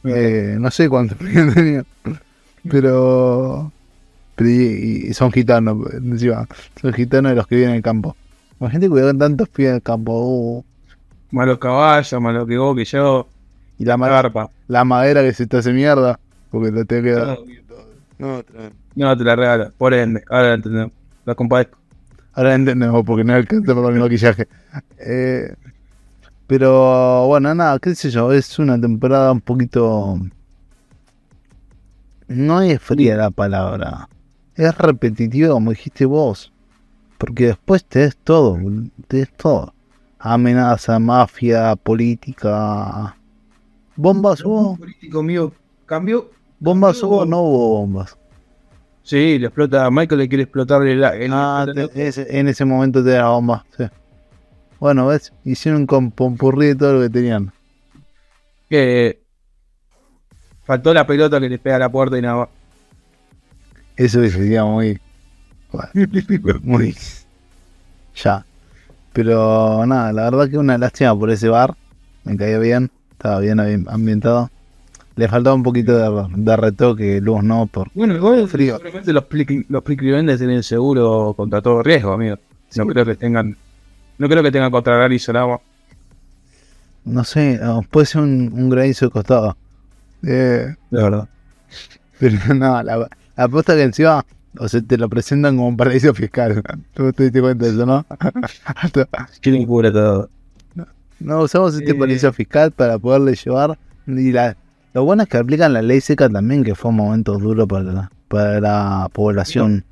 Eh, 0.04 0.56
no 0.60 0.70
sé 0.70 0.88
cuántos 0.88 1.18
primero 1.18 1.52
tenía. 1.52 1.84
Pero. 2.68 3.72
pero 4.36 4.50
y, 4.50 5.08
y 5.10 5.14
son 5.14 5.32
gitanos, 5.32 5.78
encima. 5.94 6.46
Son 6.80 6.92
gitanos 6.92 7.30
de 7.32 7.36
los 7.36 7.46
que 7.46 7.56
viven 7.56 7.70
en 7.72 7.76
el 7.76 7.82
campo. 7.82 8.16
Imagínate 8.60 8.90
cuidar 8.90 9.08
con 9.10 9.18
tantos 9.18 9.48
pibes 9.50 9.70
en 9.70 9.76
el 9.76 9.82
campo. 9.82 10.12
uh, 10.14 10.64
Malos 11.30 11.58
caballos, 11.58 12.20
malos 12.20 12.46
que 12.46 12.58
vos, 12.58 12.76
que 12.76 12.84
yo. 12.84 13.28
y 13.78 13.84
la, 13.84 13.96
ma- 13.96 14.08
Garpa. 14.08 14.50
la 14.68 14.84
madera 14.84 15.22
que 15.22 15.32
se 15.34 15.46
te 15.46 15.58
hace 15.58 15.72
mierda. 15.72 16.20
Porque 16.50 16.72
te 16.72 16.84
te 16.86 17.02
queda. 17.02 17.36
No, 17.36 17.44
tremendo. 17.44 17.76
No, 18.18 18.42
te 19.16 19.24
la 19.24 19.36
regalo. 19.36 19.72
Por 19.76 19.94
ende, 19.94 20.22
ahora 20.28 20.48
la 20.48 20.54
entendemos. 20.54 20.92
La 21.24 21.34
compadezco. 21.34 21.78
Ahora 22.32 22.54
entendemos 22.54 23.04
porque 23.04 23.24
no 23.24 23.34
alcanza 23.34 23.74
para 23.74 23.90
mi 23.90 23.98
maquillaje. 23.98 24.48
Eh, 24.98 25.54
pero 26.46 27.26
bueno, 27.26 27.54
nada, 27.54 27.78
qué 27.78 27.94
sé 27.94 28.10
yo, 28.10 28.32
es 28.32 28.58
una 28.58 28.80
temporada 28.80 29.32
un 29.32 29.40
poquito... 29.40 30.18
No 32.28 32.60
es 32.60 32.80
fría 32.80 33.16
la 33.16 33.30
palabra. 33.30 34.08
Es 34.54 34.76
repetitiva 34.76 35.54
como 35.54 35.70
dijiste 35.70 36.04
vos. 36.04 36.52
Porque 37.16 37.46
después 37.46 37.84
te 37.84 38.00
des 38.00 38.16
todo, 38.16 38.58
te 39.08 39.18
des 39.18 39.32
todo. 39.32 39.74
Amenaza, 40.18 40.98
mafia, 40.98 41.74
política. 41.76 43.16
Bombas 43.96 44.44
hubo. 44.44 44.76
político 44.76 45.22
mío 45.22 45.52
cambió. 45.86 46.30
Bombas 46.60 47.02
hubo, 47.02 47.26
no 47.26 47.40
hubo 47.40 47.68
bombas. 47.80 48.16
Sí, 49.08 49.38
le 49.38 49.46
explota. 49.46 49.90
Michael 49.90 50.18
le 50.20 50.28
quiere 50.28 50.42
explotar 50.44 50.82
el. 50.86 51.02
el- 51.02 51.30
Ah, 51.32 51.66
te- 51.74 52.38
en 52.38 52.46
ese 52.48 52.64
momento 52.66 53.02
te 53.02 53.10
da 53.12 53.22
la 53.22 53.28
bomba. 53.30 53.64
sí. 53.76 53.84
Bueno, 54.78 55.06
ves, 55.06 55.32
hicieron 55.44 55.80
un 55.80 55.86
compompurrí 55.86 56.66
de 56.66 56.74
todo 56.76 56.92
lo 56.94 57.00
que 57.00 57.08
tenían. 57.10 57.50
que 58.68 59.18
faltó 60.66 60.92
la 60.92 61.06
pelota 61.06 61.40
que 61.40 61.48
le 61.48 61.58
pega 61.58 61.76
a 61.76 61.78
la 61.78 61.88
puerta 61.88 62.18
y 62.18 62.22
nada 62.22 62.36
más. 62.36 62.48
Eso 63.96 64.20
sería 64.28 64.64
muy. 64.66 65.00
Muy. 66.62 66.94
Ya. 68.22 68.44
Pero 69.14 69.86
nada, 69.86 70.12
la 70.12 70.24
verdad 70.24 70.50
que 70.50 70.58
una 70.58 70.76
lástima 70.76 71.18
por 71.18 71.30
ese 71.30 71.48
bar. 71.48 71.74
Me 72.24 72.36
caía 72.36 72.58
bien. 72.58 72.90
Estaba 73.12 73.40
bien 73.40 73.56
ambi- 73.58 73.86
ambientado. 73.90 74.50
Le 75.18 75.26
faltaba 75.28 75.54
un 75.56 75.62
poquito 75.64 75.96
de, 75.98 76.26
de 76.36 76.56
retoque, 76.56 77.20
luz, 77.20 77.42
¿no? 77.42 77.66
Por, 77.66 77.90
Bueno, 77.92 78.14
igual 78.14 78.48
Frío. 78.48 78.76
seguramente 78.76 79.12
los 79.12 79.24
plic- 79.28 79.66
los 79.68 79.82
Plicrivendes 79.82 80.38
tienen 80.38 80.62
seguro 80.62 81.34
contra 81.36 81.60
todo 81.60 81.82
riesgo, 81.82 82.12
amigo. 82.12 82.36
No 82.76 82.86
creo 82.86 83.04
que 83.04 83.16
tengan. 83.16 83.56
No 84.18 84.28
creo 84.28 84.42
que 84.42 84.52
tengan 84.52 84.70
contra 84.70 84.96
nada 84.96 85.46
más. 85.46 85.60
no 87.04 87.24
sé, 87.24 87.58
puede 87.90 88.06
ser 88.06 88.22
un, 88.22 88.50
un 88.52 88.68
granizo 88.70 89.06
de 89.06 89.10
costado. 89.10 89.56
Eh, 90.22 90.74
De 90.90 91.02
verdad. 91.02 91.28
pero 92.20 92.54
no, 92.54 92.82
la, 92.82 92.96
la 92.98 93.08
apuesta 93.36 93.74
que 93.74 93.82
encima. 93.82 94.24
O 94.60 94.66
sea, 94.68 94.80
te 94.82 94.96
lo 94.98 95.08
presentan 95.08 95.56
como 95.56 95.68
un 95.68 95.76
paraíso 95.76 96.12
fiscal. 96.14 96.62
Tú 96.94 97.12
te 97.12 97.24
diste 97.24 97.40
cuenta 97.40 97.64
de 97.66 97.70
eso, 97.72 97.86
¿no? 97.86 98.04
Quieren 99.40 99.66
cubre 99.66 99.90
todo. 99.92 100.28
No, 101.20 101.40
usamos 101.42 101.74
este 101.74 101.90
Eh. 101.90 101.94
paraíso 101.94 102.32
fiscal 102.32 102.70
para 102.72 102.98
poderle 102.98 103.34
llevar. 103.34 103.78
Y 104.06 104.32
la, 104.32 104.56
lo 104.94 105.04
bueno 105.04 105.22
es 105.22 105.28
que 105.28 105.36
aplican 105.36 105.72
la 105.72 105.82
ley 105.82 106.00
seca 106.00 106.28
también, 106.28 106.64
que 106.64 106.74
fue 106.74 106.90
un 106.90 106.96
momento 106.96 107.38
duro 107.38 107.66
para 107.66 107.84
la, 107.84 108.10
para 108.28 108.60
la 108.60 109.08
población. 109.12 109.84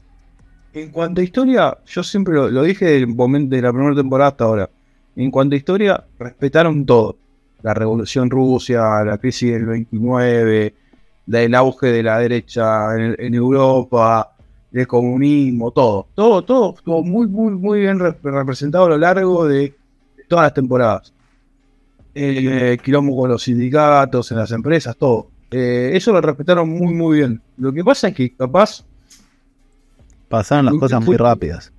En 0.72 0.90
cuanto 0.90 1.20
a 1.20 1.24
historia, 1.24 1.78
yo 1.86 2.02
siempre 2.02 2.34
lo, 2.34 2.62
dije 2.62 2.84
del 2.84 3.06
momento 3.08 3.56
de 3.56 3.62
la 3.62 3.72
primera 3.72 3.94
temporada 3.94 4.30
hasta 4.30 4.44
ahora. 4.44 4.70
En 5.14 5.30
cuanto 5.30 5.54
a 5.54 5.58
historia, 5.58 6.04
respetaron 6.18 6.84
todo. 6.84 7.16
La 7.62 7.72
revolución 7.72 8.28
rusa, 8.30 9.02
la 9.04 9.16
crisis 9.18 9.52
del 9.52 9.64
29, 9.66 10.74
la- 11.26 11.42
el 11.42 11.54
auge 11.54 11.86
de 11.88 12.02
la 12.02 12.18
derecha 12.18 12.94
en, 12.96 13.16
en 13.18 13.34
Europa, 13.34 14.32
el 14.72 14.86
comunismo, 14.86 15.70
todo. 15.70 16.06
Todo, 16.14 16.42
todo 16.44 16.74
estuvo 16.76 17.02
muy, 17.02 17.26
muy, 17.26 17.52
muy 17.54 17.80
bien 17.80 17.98
re- 17.98 18.14
representado 18.22 18.84
a 18.84 18.88
lo 18.90 18.98
largo 18.98 19.46
de 19.46 19.74
todas 20.28 20.44
las 20.44 20.54
temporadas. 20.54 21.12
Eh, 22.18 22.78
quilombo 22.82 23.14
con 23.14 23.30
los 23.30 23.42
sindicatos, 23.42 24.30
en 24.30 24.38
las 24.38 24.50
empresas, 24.50 24.96
todo. 24.96 25.28
Eh, 25.50 25.90
eso 25.92 26.12
lo 26.12 26.20
respetaron 26.22 26.66
muy, 26.68 26.94
muy 26.94 27.18
bien. 27.18 27.42
Lo 27.58 27.72
que 27.72 27.84
pasa 27.84 28.08
es 28.08 28.14
que 28.14 28.34
capaz 28.34 28.84
Pasaron 30.28 30.64
las 30.64 30.74
cosas 30.74 31.04
muy 31.04 31.16
rápidas. 31.16 31.72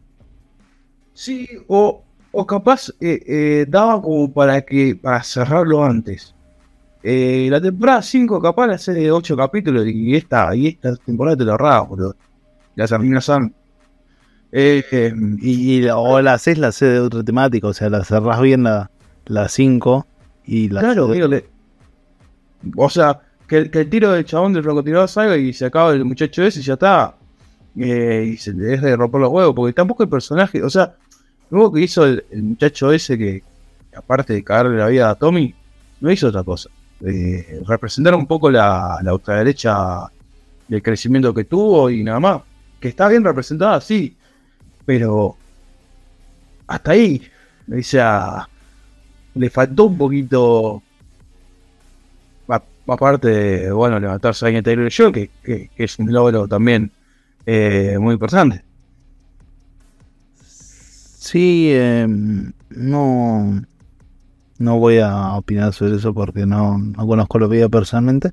Sí, 1.13 1.47
o, 1.67 2.03
o 2.31 2.45
capaz 2.45 2.89
eh, 3.01 3.19
eh, 3.27 3.65
daba 3.67 3.99
como 4.01 4.31
para 4.31 4.61
que 4.61 4.95
para 4.95 5.23
cerrarlo 5.23 5.83
antes. 5.83 6.35
Eh, 7.01 7.47
la 7.49 7.59
temporada 7.59 8.01
5 8.03 8.39
capaz 8.39 8.67
la 8.67 8.77
serie 8.77 9.03
de 9.03 9.11
8 9.11 9.35
capítulos 9.35 9.85
y 9.87 10.15
esta, 10.15 10.55
y 10.55 10.67
esta 10.67 10.95
temporada 10.97 11.37
te 11.37 11.45
lo 11.45 11.51
ahorraba, 11.53 11.81
boludo. 11.81 12.15
La 12.75 12.87
terminas 12.87 13.27
Y, 14.51 14.83
y- 15.81 15.87
o 15.89 16.21
la 16.21 16.33
haces 16.33 16.57
la 16.57 16.71
sede 16.71 16.93
de 16.93 16.99
otra 17.01 17.23
temática, 17.23 17.67
o 17.67 17.73
sea, 17.73 17.89
la 17.89 18.03
cerrás 18.03 18.39
bien 18.41 18.63
la 19.25 19.49
5 19.49 20.05
y 20.47 20.69
la 20.69 20.79
claro, 20.81 21.05
haces- 21.05 21.11
amigo, 21.11 21.27
le- 21.27 21.45
o 22.75 22.89
sea, 22.89 23.19
que, 23.47 23.57
el- 23.57 23.71
que 23.71 23.81
el 23.81 23.89
tiro 23.89 24.11
del 24.11 24.25
chabón 24.25 24.53
del 24.53 24.63
francotirador 24.63 25.07
salga 25.07 25.37
y 25.37 25.53
se 25.53 25.65
acaba 25.65 25.91
el 25.93 26.03
muchacho 26.05 26.43
ese 26.43 26.59
y 26.59 26.63
ya 26.63 26.73
está. 26.73 27.15
Eh, 27.79 28.31
y 28.33 28.37
se 28.37 28.53
le 28.53 28.63
deje 28.65 28.87
de 28.87 28.95
romper 28.95 29.21
los 29.21 29.29
huevos, 29.31 29.53
porque 29.55 29.73
tampoco 29.73 30.01
el 30.03 30.09
personaje, 30.09 30.63
o 30.63 30.69
sea, 30.69 30.95
luego 31.51 31.71
que 31.73 31.81
hizo 31.81 32.05
el, 32.05 32.25
el 32.31 32.41
muchacho 32.43 32.91
ese 32.91 33.17
que, 33.17 33.43
aparte 33.95 34.33
de 34.33 34.43
cagarle 34.43 34.77
la 34.77 34.87
vida 34.87 35.09
a 35.11 35.15
Tommy, 35.15 35.53
no 36.01 36.11
hizo 36.11 36.27
otra 36.27 36.43
cosa. 36.43 36.69
Eh, 37.05 37.61
representar 37.67 38.15
un 38.15 38.25
poco 38.25 38.49
la, 38.49 38.97
la 39.03 39.13
ultraderecha 39.13 40.07
del 40.67 40.81
crecimiento 40.81 41.33
que 41.33 41.43
tuvo 41.43 41.89
y 41.91 42.03
nada 42.03 42.19
más. 42.19 42.41
Que 42.79 42.87
está 42.89 43.07
bien 43.07 43.23
representada, 43.23 43.79
sí, 43.81 44.15
pero 44.85 45.35
hasta 46.67 46.91
ahí, 46.91 47.21
o 47.71 47.81
sea, 47.83 48.47
le 49.37 49.49
faltó 49.49 49.85
un 49.85 49.97
poquito 49.97 50.81
aparte 52.87 53.27
de, 53.27 53.71
bueno, 53.71 53.99
levantarse 53.99 54.55
a 54.55 54.63
Taylor 54.63 54.89
Joy, 54.89 55.11
que, 55.11 55.29
que, 55.43 55.69
es 55.77 55.99
un 55.99 56.11
logro 56.11 56.47
también 56.47 56.91
eh, 57.45 57.97
muy 57.99 58.13
importante. 58.13 58.63
Sí, 60.39 61.69
eh, 61.71 62.07
no, 62.69 63.61
no 64.59 64.79
voy 64.79 64.99
a 64.99 65.33
opinar 65.33 65.73
sobre 65.73 65.97
eso 65.97 66.13
porque 66.13 66.45
no, 66.45 66.77
no 66.77 67.07
conozco 67.07 67.39
la 67.39 67.47
vida 67.47 67.67
personalmente, 67.67 68.31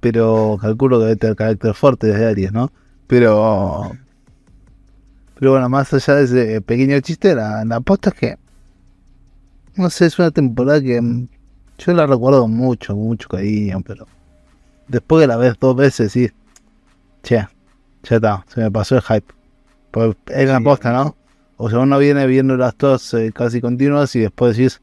pero 0.00 0.58
calculo 0.60 0.98
que 0.98 1.04
debe 1.04 1.16
tener 1.16 1.36
carácter 1.36 1.74
fuerte 1.74 2.08
desde 2.08 2.26
Aries, 2.26 2.52
¿no? 2.52 2.72
Pero, 3.06 3.92
pero 5.38 5.52
bueno, 5.52 5.68
más 5.68 5.92
allá 5.94 6.14
de 6.16 6.24
ese 6.24 6.60
pequeño 6.60 6.98
chiste, 7.00 7.34
la, 7.34 7.64
la 7.64 7.76
aposta 7.76 8.10
es 8.10 8.14
que, 8.16 8.36
no 9.76 9.90
sé, 9.90 10.06
es 10.06 10.18
una 10.18 10.30
temporada 10.30 10.80
que 10.80 11.00
mm, 11.00 11.28
yo 11.78 11.92
la 11.92 12.06
recuerdo 12.06 12.46
mucho, 12.48 12.94
mucho 12.94 13.28
cariño, 13.28 13.80
pero 13.86 14.06
después 14.88 15.22
que 15.22 15.26
la 15.26 15.36
ves 15.36 15.54
dos 15.58 15.74
veces, 15.76 16.12
sí, 16.12 16.30
che, 17.22 17.36
ya 17.36 18.16
está, 18.16 18.44
se 18.48 18.60
me 18.60 18.70
pasó 18.70 18.96
el 18.96 19.02
hype. 19.02 19.32
Pues 19.90 20.14
es 20.26 20.48
la 20.48 20.56
Sí. 20.56 20.62
aposta, 20.62 20.92
¿no? 20.92 21.16
O 21.56 21.70
sea, 21.70 21.78
uno 21.80 21.98
viene 21.98 22.26
viendo 22.26 22.56
las 22.56 22.76
dos 22.76 23.14
eh, 23.14 23.30
casi 23.32 23.60
continuas 23.60 24.14
y 24.16 24.20
después 24.20 24.56
decís, 24.56 24.80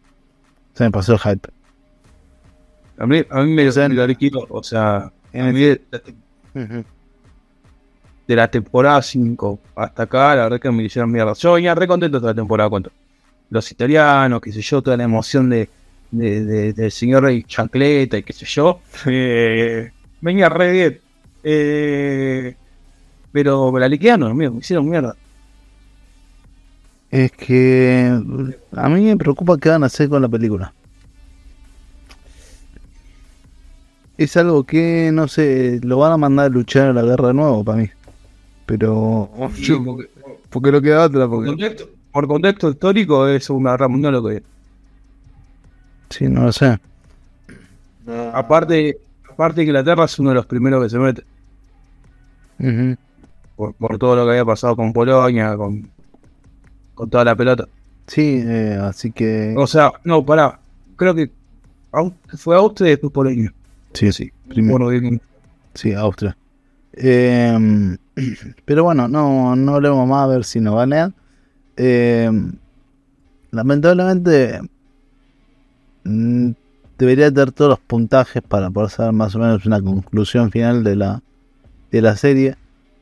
se 0.74 0.84
me 0.86 0.92
pasó 0.92 1.14
el 1.14 1.20
hype. 1.20 1.50
A 2.98 3.06
mí, 3.06 3.24
a 3.30 3.42
mí 3.44 3.54
me, 3.54 3.68
O 3.68 3.72
sea, 3.72 3.90
me 3.90 3.96
lo 3.96 4.06
liquidó, 4.08 4.46
o 4.50 4.64
sea, 4.64 5.12
en 5.34 5.42
a 5.46 5.48
el- 5.50 5.54
mí 5.54 5.62
de, 5.62 5.82
la- 5.92 6.02
de 8.28 8.36
la 8.36 8.50
temporada 8.50 9.02
5 9.02 9.60
hasta 9.76 10.04
acá, 10.04 10.36
la 10.36 10.44
verdad 10.44 10.60
que 10.62 10.72
me 10.72 10.84
hicieron 10.84 11.12
mierda. 11.12 11.34
Yo 11.34 11.54
venía 11.54 11.76
re 11.76 11.88
contento 11.88 12.20
de 12.20 12.28
la 12.28 12.34
temporada, 12.34 12.70
cuento. 12.70 12.92
Los 13.52 13.72
italianos, 13.72 14.42
qué 14.42 14.52
sé 14.52 14.62
yo, 14.62 14.82
toda 14.82 14.98
la 14.98 15.04
emoción 15.04 15.50
de, 15.50 15.70
de- 16.10 16.44
de- 16.44 16.74
del 16.74 16.92
señor 16.92 17.24
Rey 17.24 17.44
Chancleta 17.44 18.18
y 18.18 18.24
qué 18.24 18.34
sé 18.34 18.46
yo. 18.46 18.80
eh, 19.06 19.92
venía 20.22 20.50
re 20.50 20.72
bien. 20.72 21.00
Eh, 21.44 22.56
pero 23.32 23.72
me 23.72 23.80
la 23.80 23.88
liquidaron, 23.88 24.32
amigo, 24.32 24.54
me 24.54 24.60
hicieron 24.60 24.90
mierda. 24.90 25.16
Es 27.10 27.32
que 27.34 28.10
a 28.72 28.90
mí 28.90 29.04
me 29.04 29.18
preocupa 29.18 29.58
qué 29.58 29.68
van 29.70 29.84
a 29.84 29.88
hacer 29.88 30.08
con 30.08 30.22
la 30.22 30.30
película. 30.30 30.74
Es 34.18 34.38
algo 34.38 34.64
que, 34.66 35.10
no 35.12 35.28
sé, 35.28 35.80
lo 35.84 35.98
van 35.98 36.14
a 36.14 36.18
mandar 36.18 36.46
a 36.46 36.50
luchar 36.50 36.90
a 36.90 36.94
la 36.94 37.02
guerra 37.02 37.30
de 37.30 37.34
nuevo 37.34 37.64
para 37.64 37.80
mí. 37.80 37.90
Pero... 38.66 39.30
Sí, 39.56 39.74
porque- 39.84 40.10
porque 40.50 40.72
no 40.72 40.82
queda 40.82 41.06
otra, 41.06 41.22
por 41.28 41.30
porque... 41.46 41.48
contexto, 41.50 41.90
por 42.12 42.28
contexto 42.28 42.70
histórico 42.70 43.28
es 43.28 43.46
Segunda 43.46 43.72
Guerra 43.72 43.88
Mundial 43.88 44.14
lo 44.14 44.24
que 44.24 44.38
es. 44.38 44.44
Sí, 46.10 46.28
no 46.28 46.44
lo 46.44 46.52
sé. 46.52 46.78
Aparte, 48.34 48.98
aparte 49.30 49.62
que 49.62 49.68
Inglaterra 49.68 50.06
es 50.06 50.20
uno 50.20 50.30
de 50.30 50.36
los 50.36 50.46
primeros 50.46 50.84
que 50.84 50.90
se 50.90 51.00
mete. 51.00 51.24
Por, 53.56 53.74
por 53.74 53.98
todo 53.98 54.16
lo 54.16 54.26
que 54.26 54.32
había 54.32 54.46
pasado 54.46 54.76
con 54.76 54.92
Polonia, 54.94 55.56
con, 55.56 55.90
con 56.94 57.10
toda 57.10 57.24
la 57.24 57.36
pelota. 57.36 57.68
Sí, 58.08 58.44
eh, 58.46 58.78
así 58.82 59.12
que. 59.12 59.56
O 59.58 59.66
sea, 59.68 59.94
no, 60.04 60.26
pará. 60.26 60.60
Creo 60.98 61.16
que 61.16 61.32
fue 62.38 62.56
Austria 62.56 62.88
y 62.88 62.92
después 62.92 63.14
Polonia. 63.14 63.54
Sí, 63.94 64.12
sí. 64.12 64.32
Primero. 64.50 64.86
Bueno. 64.86 65.20
Sí, 65.74 65.94
Austria. 65.94 66.36
Eh, 66.94 67.98
pero 68.66 68.84
bueno, 68.84 69.08
no, 69.08 69.56
no 69.56 69.76
hablemos 69.76 70.08
más 70.08 70.24
a 70.24 70.28
ver 70.28 70.44
si 70.44 70.60
nos 70.60 70.76
ganan. 70.76 71.14
Eh, 71.78 72.30
lamentablemente 73.52 74.62
mm, 76.04 76.52
debería 76.98 77.32
tener 77.32 77.52
todos 77.52 77.70
los 77.72 77.80
puntajes 77.80 78.42
para 78.42 78.70
poder 78.70 78.90
saber 78.90 79.14
más 79.14 79.36
o 79.36 79.40
menos 79.40 79.66
una 79.66 79.82
conclusión 79.82 80.52
final 80.52 80.84
de 80.84 80.96
la, 80.96 81.22
de 81.92 82.02
la 82.02 82.16
serie. 82.16 82.56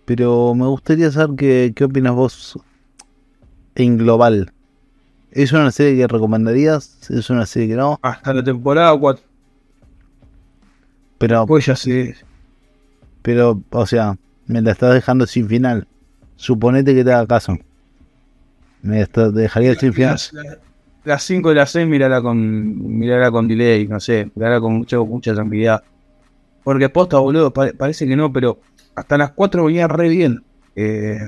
Pero 0.05 0.55
me 0.55 0.65
gustaría 0.65 1.11
saber 1.11 1.35
qué, 1.35 1.73
qué 1.75 1.83
opinas 1.83 2.13
vos 2.15 2.59
en 3.75 3.97
global. 3.97 4.51
¿Es 5.31 5.51
una 5.53 5.69
serie 5.71 5.95
que 5.97 6.07
recomendarías? 6.07 7.09
¿Es 7.11 7.29
una 7.29 7.45
serie 7.45 7.69
que 7.69 7.75
no? 7.75 7.99
Hasta 8.01 8.33
la 8.33 8.43
temporada 8.43 8.97
4. 8.97 9.23
Pero, 11.19 11.45
Pues 11.45 11.65
ya 11.65 11.75
sé. 11.75 12.15
pero, 13.21 13.61
o 13.71 13.85
sea, 13.85 14.17
me 14.47 14.61
la 14.61 14.71
estás 14.71 14.93
dejando 14.93 15.27
sin 15.27 15.47
final. 15.47 15.87
Suponete 16.37 16.95
que 16.95 17.03
te 17.03 17.11
haga 17.13 17.27
caso. 17.27 17.57
Me 18.81 19.05
dejaría 19.33 19.75
final. 19.75 20.11
Las, 20.13 20.31
las 21.03 21.23
5 21.23 21.51
y 21.51 21.55
las 21.55 21.71
6 21.71 21.87
mirala 21.87 22.21
con, 22.21 22.97
mirala 22.97 23.31
con 23.31 23.47
delay, 23.47 23.87
no 23.87 23.99
sé, 23.99 24.29
mirala 24.35 24.59
con 24.59 24.73
mucha, 24.75 24.97
mucha 24.99 25.33
tranquilidad. 25.33 25.83
Porque 26.63 26.89
posta, 26.89 27.17
boludo, 27.19 27.51
pa- 27.51 27.71
parece 27.77 28.07
que 28.07 28.15
no, 28.15 28.31
pero 28.31 28.59
hasta 28.95 29.17
las 29.17 29.31
4 29.31 29.65
venía 29.65 29.87
re 29.87 30.09
bien. 30.09 30.43
Eh, 30.75 31.19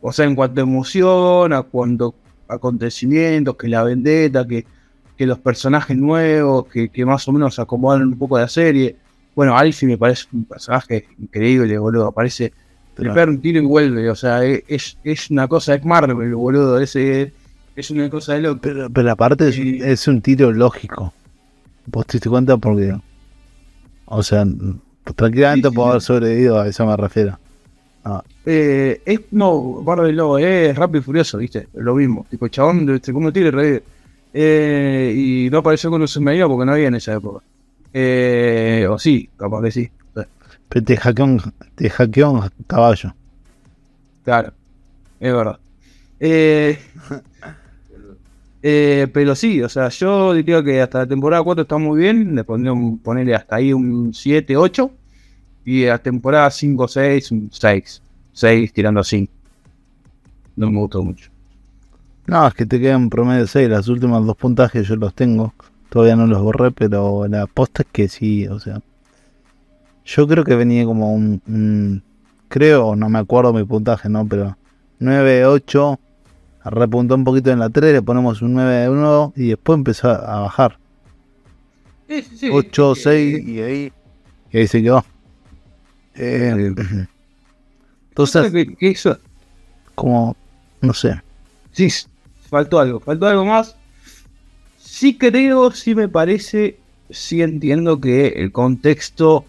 o 0.00 0.12
sea, 0.12 0.24
en 0.24 0.34
cuanto 0.34 0.60
a 0.60 0.64
emoción, 0.64 1.52
a 1.52 1.62
cuanto 1.62 2.14
acontecimientos, 2.48 3.56
que 3.56 3.68
la 3.68 3.82
vendetta, 3.84 4.46
que, 4.46 4.66
que 5.16 5.26
los 5.26 5.38
personajes 5.38 5.96
nuevos, 5.96 6.66
que, 6.66 6.88
que 6.88 7.04
más 7.04 7.26
o 7.28 7.32
menos 7.32 7.58
acomodan 7.58 8.02
un 8.02 8.18
poco 8.18 8.38
la 8.38 8.48
serie. 8.48 8.96
Bueno, 9.34 9.56
Alfie 9.56 9.88
me 9.88 9.98
parece 9.98 10.26
un 10.32 10.44
personaje 10.44 11.06
increíble, 11.18 11.78
boludo. 11.78 12.08
Aparece, 12.08 12.52
Claro. 12.94 13.14
pega 13.14 13.30
un 13.30 13.40
tiro 13.40 13.60
y 13.60 13.64
vuelve. 13.64 14.10
O 14.10 14.14
sea, 14.14 14.44
es, 14.44 14.96
es 15.02 15.30
una 15.30 15.48
cosa 15.48 15.76
de 15.76 15.84
Marvel, 15.84 16.34
boludo. 16.34 16.78
Ese, 16.80 17.32
es 17.74 17.90
una 17.90 18.08
cosa 18.10 18.34
de 18.34 18.42
loco. 18.42 18.60
Pero, 18.62 18.90
pero 18.90 19.10
aparte 19.10 19.48
es, 19.48 19.54
Sí. 19.54 19.78
es 19.82 20.06
un 20.08 20.20
tiro 20.20 20.52
lógico. 20.52 21.12
¿Vos 21.86 22.06
te 22.06 22.12
diste 22.18 22.28
cuenta? 22.28 22.56
Porque. 22.58 22.94
O 24.06 24.22
sea, 24.22 24.44
tranquilamente 25.16 25.68
Sí, 25.68 25.72
sí, 25.72 25.74
puedo 25.76 25.86
sí. 25.88 25.90
haber 25.90 26.02
sobrevivido, 26.02 26.60
a 26.60 26.68
eso 26.68 26.86
me 26.86 26.96
refiero. 26.96 27.38
Ah, 28.04 28.22
Eh, 28.44 29.00
es, 29.06 29.20
no, 29.30 29.80
Marvel 29.84 30.14
no, 30.16 30.36
es 30.38 30.76
rápido 30.76 31.00
y 31.00 31.02
furioso, 31.04 31.38
¿viste? 31.38 31.68
Lo 31.74 31.94
mismo. 31.94 32.26
Tipo, 32.28 32.48
chabón 32.48 33.00
se 33.02 33.12
come 33.12 33.26
un 33.28 33.32
tiro 33.32 33.48
y 33.48 33.50
revive. 33.52 33.82
Eh, 34.34 35.12
y 35.16 35.50
no 35.50 35.58
apareció 35.58 35.90
con 35.90 36.00
un 36.00 36.08
submarino 36.08 36.48
porque 36.48 36.66
no 36.66 36.72
había 36.72 36.88
en 36.88 36.94
esa 36.96 37.14
época. 37.14 37.44
Eh, 37.92 38.86
o 38.90 38.98
sí, 38.98 39.28
capaz 39.36 39.62
que 39.62 39.70
sí. 39.70 39.88
Te 40.80 40.96
hackeó 40.96 41.24
un, 41.24 41.42
te 41.74 41.90
hackeó 41.90 42.30
un 42.30 42.48
caballo. 42.66 43.14
Claro, 44.24 44.52
es 45.20 45.32
verdad. 45.32 45.58
Eh, 46.20 46.78
eh, 48.62 49.08
pero 49.12 49.34
sí, 49.34 49.60
o 49.60 49.68
sea, 49.68 49.88
yo 49.88 50.32
diría 50.32 50.62
que 50.62 50.80
hasta 50.80 51.00
la 51.00 51.06
temporada 51.06 51.42
4 51.42 51.62
está 51.62 51.78
muy 51.78 52.00
bien. 52.00 52.34
Le 52.34 52.44
pondría 52.44 52.72
un, 52.72 52.98
ponerle 52.98 53.34
hasta 53.34 53.56
ahí 53.56 53.72
un 53.72 54.14
7, 54.14 54.56
8. 54.56 54.90
Y 55.64 55.86
a 55.86 55.98
temporada 55.98 56.50
5, 56.50 56.88
6, 56.88 57.30
un 57.32 57.50
6. 57.52 58.02
6 58.32 58.72
tirando 58.72 59.00
así. 59.00 59.28
No 60.56 60.70
me 60.70 60.78
gustó 60.78 61.02
mucho. 61.02 61.30
No, 62.26 62.46
es 62.46 62.54
que 62.54 62.66
te 62.66 62.80
quedan 62.80 63.10
promedio 63.10 63.46
6. 63.46 63.68
Las 63.68 63.88
últimas 63.88 64.24
dos 64.24 64.36
puntajes 64.36 64.86
yo 64.86 64.96
los 64.96 65.14
tengo. 65.14 65.52
Todavía 65.88 66.16
no 66.16 66.26
los 66.26 66.40
borré, 66.40 66.70
pero 66.70 67.26
la 67.28 67.46
posta 67.46 67.82
es 67.82 67.88
que 67.90 68.08
sí, 68.08 68.46
o 68.46 68.58
sea. 68.60 68.80
Yo 70.04 70.26
creo 70.26 70.44
que 70.44 70.54
venía 70.56 70.84
como 70.84 71.14
un. 71.14 71.40
un- 71.46 72.02
creo, 72.48 72.96
no 72.96 73.08
me 73.08 73.18
acuerdo 73.18 73.52
mi 73.52 73.64
puntaje, 73.64 74.08
¿no? 74.08 74.26
Pero 74.26 74.56
9, 74.98 75.46
8. 75.46 75.98
Repuntó 76.64 77.14
un 77.16 77.24
poquito 77.24 77.50
en 77.50 77.58
la 77.58 77.70
3, 77.70 77.92
le 77.92 78.02
ponemos 78.02 78.40
un 78.42 78.54
9, 78.54 78.88
1 78.88 79.32
y 79.34 79.48
después 79.48 79.76
empezó 79.76 80.10
a 80.10 80.40
bajar. 80.40 80.78
8, 82.50 82.94
6 82.94 83.42
y 83.46 83.60
ahí, 83.60 83.92
y 84.52 84.58
ahí 84.58 84.66
se 84.68 84.82
quedó. 84.82 85.04
Eh, 86.14 86.74
entonces, 88.10 88.52
que, 88.52 88.74
que 88.76 88.90
eso, 88.90 89.16
como, 89.94 90.36
no 90.82 90.92
sé. 90.92 91.20
sí, 91.72 91.88
faltó 92.48 92.78
algo, 92.78 93.00
faltó 93.00 93.26
algo 93.26 93.44
más. 93.44 93.74
Sí 94.78 95.16
creo, 95.16 95.70
sí 95.70 95.94
me 95.94 96.08
parece, 96.08 96.78
sí 97.10 97.40
entiendo 97.42 98.00
que 98.00 98.28
el 98.28 98.52
contexto 98.52 99.46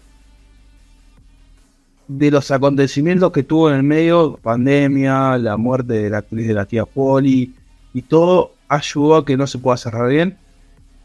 de 2.08 2.30
los 2.30 2.50
acontecimientos 2.50 3.32
que 3.32 3.42
tuvo 3.42 3.70
en 3.70 3.76
el 3.76 3.82
medio, 3.82 4.38
pandemia, 4.42 5.38
la 5.38 5.56
muerte 5.56 5.94
de 5.94 6.10
la 6.10 6.18
actriz 6.18 6.46
de 6.46 6.54
la 6.54 6.66
tía 6.66 6.84
Polly 6.84 7.54
y 7.92 8.02
todo, 8.02 8.52
ayudó 8.68 9.16
a 9.16 9.24
que 9.24 9.36
no 9.36 9.46
se 9.46 9.58
pueda 9.58 9.76
cerrar 9.76 10.08
bien. 10.08 10.36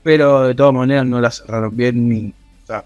Pero 0.04 0.48
de 0.48 0.56
todas 0.56 0.74
maneras 0.74 1.06
no 1.06 1.20
la 1.22 1.32
cerraron 1.32 1.76
bien 1.76 2.10
ni. 2.10 2.34
O 2.64 2.68
sea, 2.68 2.86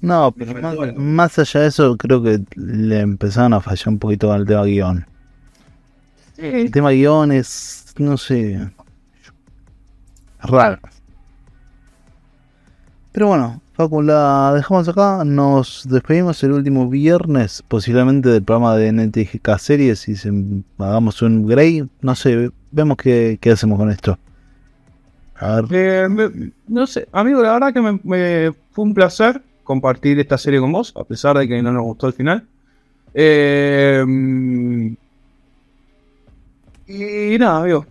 No, 0.00 0.32
pero 0.32 0.94
más, 0.96 1.38
allá 1.38 1.60
de 1.60 1.66
eso, 1.68 1.96
creo 1.96 2.22
que 2.22 2.40
le 2.56 3.00
empezaron 3.00 3.54
a 3.54 3.60
fallar 3.60 3.88
un 3.88 3.98
poquito 3.98 4.28
con 4.28 4.40
el 4.40 4.46
tema 4.46 4.64
guion. 4.64 5.06
El 6.36 6.70
tema 6.70 6.90
guion 6.90 7.32
es, 7.32 7.94
no 7.98 8.16
sé, 8.16 8.68
raro. 10.40 10.80
Pero 13.12 13.28
bueno, 13.28 13.62
Facu, 13.74 14.02
la 14.02 14.52
dejamos 14.54 14.88
acá. 14.88 15.24
Nos 15.24 15.86
despedimos 15.88 16.42
el 16.44 16.52
último 16.52 16.88
viernes, 16.88 17.62
posiblemente 17.66 18.28
del 18.28 18.42
programa 18.42 18.76
de 18.76 18.88
NTGK 18.92 19.58
Series. 19.58 20.08
Y 20.08 20.14
se, 20.16 20.30
hagamos 20.78 21.20
un 21.22 21.46
Grey. 21.46 21.88
No 22.00 22.14
sé, 22.14 22.50
vemos 22.70 22.96
qué, 22.96 23.36
qué 23.40 23.50
hacemos 23.50 23.78
con 23.78 23.90
esto. 23.90 24.16
A 25.36 25.60
ver, 25.60 25.64
Eh, 26.04 26.08
me- 26.08 26.52
no 26.68 26.86
sé, 26.86 27.08
amigo, 27.10 27.42
la 27.42 27.52
verdad 27.54 27.72
que 27.74 27.80
me, 27.80 27.98
me 28.04 28.52
fue 28.70 28.84
un 28.84 28.94
placer 28.94 29.42
compartir 29.64 30.20
esta 30.20 30.38
serie 30.38 30.60
con 30.60 30.70
vos, 30.70 30.92
a 30.96 31.02
pesar 31.02 31.36
de 31.36 31.48
que 31.48 31.60
no 31.60 31.72
nos 31.72 31.82
gustó 31.82 32.06
el 32.06 32.12
final. 32.12 32.44
Eh, 33.12 34.04
y 36.86 37.38
nada, 37.38 37.60
amigo. 37.62 37.86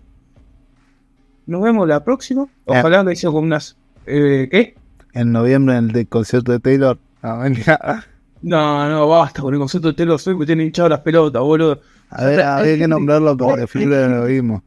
Nos 1.46 1.62
vemos 1.62 1.86
la 1.88 2.02
próxima. 2.04 2.48
Ojalá 2.66 3.04
que 3.04 3.12
hice 3.12 3.28
con 3.28 3.44
unas. 3.44 3.76
Eh, 4.06 4.48
¿Qué? 4.50 4.76
En 5.14 5.32
noviembre 5.32 5.78
en 5.78 5.86
el 5.86 5.92
de 5.92 6.06
concierto 6.06 6.52
de 6.52 6.60
Taylor. 6.60 6.98
Ah. 7.22 7.48
No, 8.46 8.90
no, 8.90 9.08
basta 9.08 9.42
con 9.42 9.54
el 9.54 9.60
concepto 9.62 9.88
de 9.88 9.94
Taylor 9.94 10.20
Swift, 10.20 10.38
me 10.38 10.46
tienen 10.46 10.68
hinchado 10.68 10.90
las 10.90 11.00
pelotas, 11.00 11.42
boludo. 11.42 11.80
A 12.10 12.26
ver, 12.26 12.42
había 12.42 12.78
que 12.78 12.88
nombrarlo 12.90 13.38
porque 13.38 13.68
figura 13.68 14.06
lo 14.10 14.26
mismo. 14.26 14.62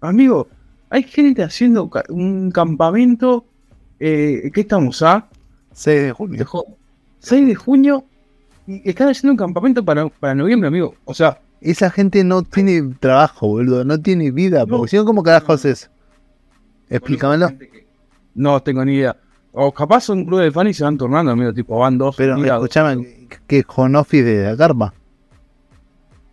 Amigo, 0.00 0.48
hay 0.90 1.04
gente 1.04 1.44
haciendo 1.44 1.88
ca- 1.88 2.02
un 2.08 2.50
campamento. 2.50 3.44
Eh, 4.00 4.50
¿Qué 4.52 4.62
estamos 4.62 5.00
a? 5.02 5.28
6 5.74 6.02
de 6.02 6.12
junio. 6.12 6.38
Dejó 6.38 6.64
6 7.20 7.46
de 7.46 7.54
junio 7.54 8.04
y 8.66 8.90
están 8.90 9.10
haciendo 9.10 9.30
un 9.34 9.38
campamento 9.38 9.84
para, 9.84 10.08
para 10.08 10.34
noviembre, 10.34 10.66
amigo. 10.66 10.96
O 11.04 11.14
sea, 11.14 11.38
Esa 11.60 11.90
gente 11.90 12.24
no 12.24 12.42
tiene 12.42 12.82
trabajo, 12.98 13.46
boludo. 13.46 13.84
No 13.84 14.00
tiene 14.00 14.32
vida. 14.32 14.60
No. 14.66 14.76
Porque 14.78 14.90
si 14.90 14.96
no, 14.96 15.04
¿cómo 15.04 15.22
carajo 15.22 15.52
haces? 15.52 15.88
Explícamelo. 16.90 17.50
no 18.34 18.60
tengo 18.60 18.84
ni 18.84 18.94
idea. 18.94 19.16
O 19.60 19.72
capaz 19.72 20.02
son 20.02 20.24
clubes 20.24 20.44
de 20.46 20.50
fans 20.52 20.70
y 20.70 20.74
se 20.74 20.84
van 20.84 20.96
turnando, 20.96 21.32
amigo. 21.32 21.52
Tipo, 21.52 21.78
van 21.80 21.98
dos. 21.98 22.14
Pero 22.16 22.36
días. 22.36 22.54
escúchame, 22.54 23.26
que 23.46 23.64
con 23.64 23.96
office 23.96 24.22
de 24.24 24.44
la 24.50 24.56
carpa. 24.56 24.94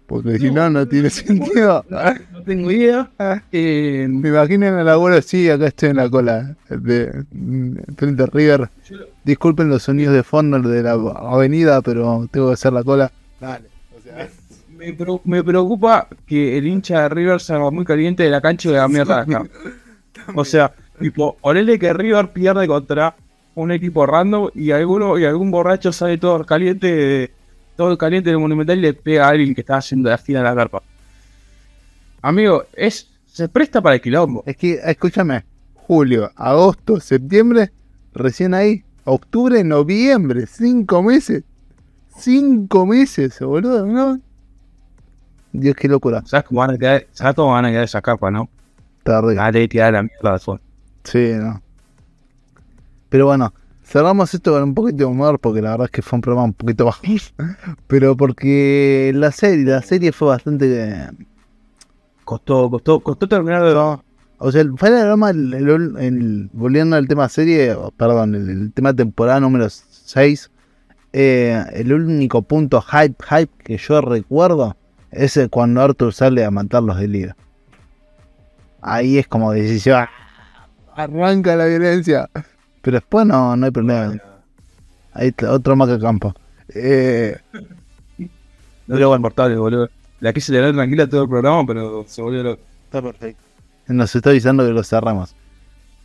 Porque 0.06 0.38
si 0.38 0.52
no, 0.52 0.70
no 0.70 0.88
tiene 0.88 1.10
sentido. 1.10 1.84
No 1.90 2.44
tengo 2.44 2.70
idea. 2.70 3.10
Eh, 3.52 4.06
Me 4.08 4.30
imagino 4.30 4.68
en 4.68 4.78
el 4.78 4.88
abuelo, 4.88 5.20
sí, 5.24 5.50
acá 5.50 5.66
estoy 5.68 5.90
en 5.90 5.96
la 5.96 6.08
cola 6.10 6.56
de 6.70 7.26
mm, 7.32 7.78
frente 7.98 8.22
a 8.24 8.26
River. 8.28 8.70
Disculpen 9.24 9.70
los 9.70 9.82
sonidos 9.82 10.14
de 10.14 10.22
fondo 10.22 10.60
de 10.60 10.84
la 10.84 10.92
avenida, 10.92 11.82
pero 11.82 12.28
tengo 12.32 12.50
que 12.50 12.54
hacer 12.54 12.74
la 12.74 12.84
cola. 12.84 13.12
Dale. 13.42 13.66
O 13.98 14.02
sea, 14.04 14.30
me, 14.78 14.94
pro- 14.94 15.22
me 15.26 15.44
preocupa 15.44 16.08
que 16.28 16.60
el 16.60 16.68
hincha 16.68 17.02
de 17.02 17.10
River 17.10 17.42
salga 17.42 17.72
muy 17.72 17.86
caliente 17.86 18.22
de 18.22 18.30
la 18.30 18.42
cancha 18.42 18.70
y 18.70 18.74
de 18.74 18.78
la 18.78 18.88
mierda 18.88 19.22
acá. 19.22 19.44
O 20.36 20.46
sea, 20.46 20.72
tipo, 21.00 21.38
ponele 21.38 21.80
que 21.80 21.94
River 21.94 22.32
pierde 22.32 22.68
contra 22.68 23.16
un 23.56 23.72
equipo 23.72 24.06
random 24.06 24.50
y 24.54 24.72
alguno 24.72 25.18
y 25.18 25.26
algún 25.26 25.52
borracho 25.52 25.92
sale 25.92 26.18
todo 26.18 26.46
caliente 26.46 27.32
todo 27.76 27.98
caliente 27.98 28.30
del 28.30 28.40
monumental 28.40 28.78
y 28.78 28.82
le 28.82 28.94
pega 28.94 29.26
a 29.26 29.30
alguien 29.30 29.54
que 29.54 29.62
está 29.62 29.78
haciendo 29.78 30.10
la 30.10 30.18
fila 30.18 30.40
de 30.40 30.46
la 30.46 30.56
carpa. 30.56 30.82
amigo, 32.22 32.64
es 32.74 33.10
se 33.36 33.50
presta 33.50 33.82
para 33.82 33.96
el 33.96 34.02
quilombo. 34.02 34.44
Es 34.46 34.56
que, 34.56 34.80
escúchame, 34.82 35.44
julio, 35.74 36.32
agosto, 36.38 37.02
septiembre, 37.02 37.70
recién 38.14 38.54
ahí, 38.54 38.86
octubre, 39.04 39.62
noviembre, 39.62 40.48
cinco 40.48 41.04
meses. 41.04 41.44
Cinco 42.18 42.86
meses, 42.86 43.38
boludo, 43.42 43.86
¿no? 43.86 44.22
Dios, 45.52 45.76
qué 45.76 45.90
locura. 45.90 46.24
¿Sabes 46.26 46.46
cómo 46.46 46.62
van 46.62 46.76
a 46.76 46.78
quedar, 46.78 47.08
¿sabes 47.12 47.36
cómo 47.36 47.52
van 47.52 47.66
a 47.66 47.72
quedar 47.72 47.84
esa 47.84 48.02
capa, 48.02 48.32
no? 48.32 48.48
Tarde. 49.04 49.36
Dale 49.36 49.64
y 49.64 49.68
tirar 49.68 49.92
la 49.92 50.04
mierda 50.04 50.34
al 50.34 50.40
fondo. 50.40 50.64
Sí, 51.06 51.32
no. 51.40 51.62
Pero 53.10 53.28
bueno, 53.28 53.54
cerramos 53.84 54.34
esto 54.34 54.52
con 54.52 54.64
un 54.64 54.74
poquito 54.74 54.98
de 54.98 55.06
humor 55.06 55.40
porque 55.40 55.62
la 55.62 55.72
verdad 55.72 55.86
es 55.86 55.92
que 55.92 56.02
fue 56.02 56.18
un 56.18 56.22
programa 56.22 56.46
un 56.46 56.54
poquito 56.54 56.86
bajo. 56.86 57.02
Pero 57.88 58.18
porque 58.18 59.12
la 59.16 59.32
serie, 59.32 59.66
la 59.66 59.82
serie 59.82 60.12
fue 60.12 60.30
bastante. 60.30 60.66
eh, 60.84 61.10
Costó, 62.24 62.70
costó, 62.72 63.00
costó 63.02 63.28
terminar. 63.28 63.64
O 64.38 64.52
sea, 64.52 64.62
el 64.62 64.78
Fire 64.78 64.96
Aroma, 64.96 65.30
el, 65.30 65.54
el- 65.54 65.96
el- 66.00 66.50
volviendo 66.54 66.96
al 66.96 67.08
tema 67.08 67.30
serie, 67.30 67.76
perdón, 67.98 68.34
el, 68.36 68.74
tema 68.74 68.94
temporada 68.94 69.40
número 69.40 69.68
6, 69.70 70.50
el 71.14 71.94
único 71.94 72.42
punto 72.42 72.82
hype, 72.82 73.16
hype 73.30 73.52
que 73.64 73.78
yo 73.78 74.02
recuerdo 74.02 74.76
es 75.12 75.38
el 75.38 75.50
cuando 75.50 75.82
Arthur 75.82 76.14
sale 76.14 76.44
a 76.44 76.52
matarlos 76.52 76.98
de 77.00 77.08
liga. 77.08 77.36
Ahí 78.82 79.18
es 79.18 79.28
como 79.28 79.52
decisión, 79.52 80.00
¡ah! 80.00 80.10
Arranca 80.96 81.56
la 81.56 81.66
violencia. 81.66 82.30
Pero 82.82 82.96
después 82.96 83.26
no, 83.26 83.56
no 83.56 83.66
hay 83.66 83.72
problema. 83.72 84.16
Ahí 85.14 85.28
está, 85.30 85.52
otro 85.52 85.76
maca 85.76 86.00
campo. 86.00 86.34
Eh, 86.74 87.38
No 88.88 88.98
era 88.98 89.16
inmortales, 89.16 89.58
boludo. 89.58 89.90
La 90.20 90.34
quise 90.34 90.52
tener 90.52 90.74
tranquila 90.74 91.08
todo 91.08 91.24
el 91.24 91.30
programa, 91.30 91.66
pero 91.66 92.06
se 92.08 92.22
volvió 92.22 92.44
loco. 92.44 92.62
Está 92.86 93.02
perfecto. 93.02 93.42
Nos 93.88 94.16
está 94.16 94.30
avisando 94.30 94.66
que 94.66 94.72
lo 94.72 94.84
cerramos. 94.84 95.36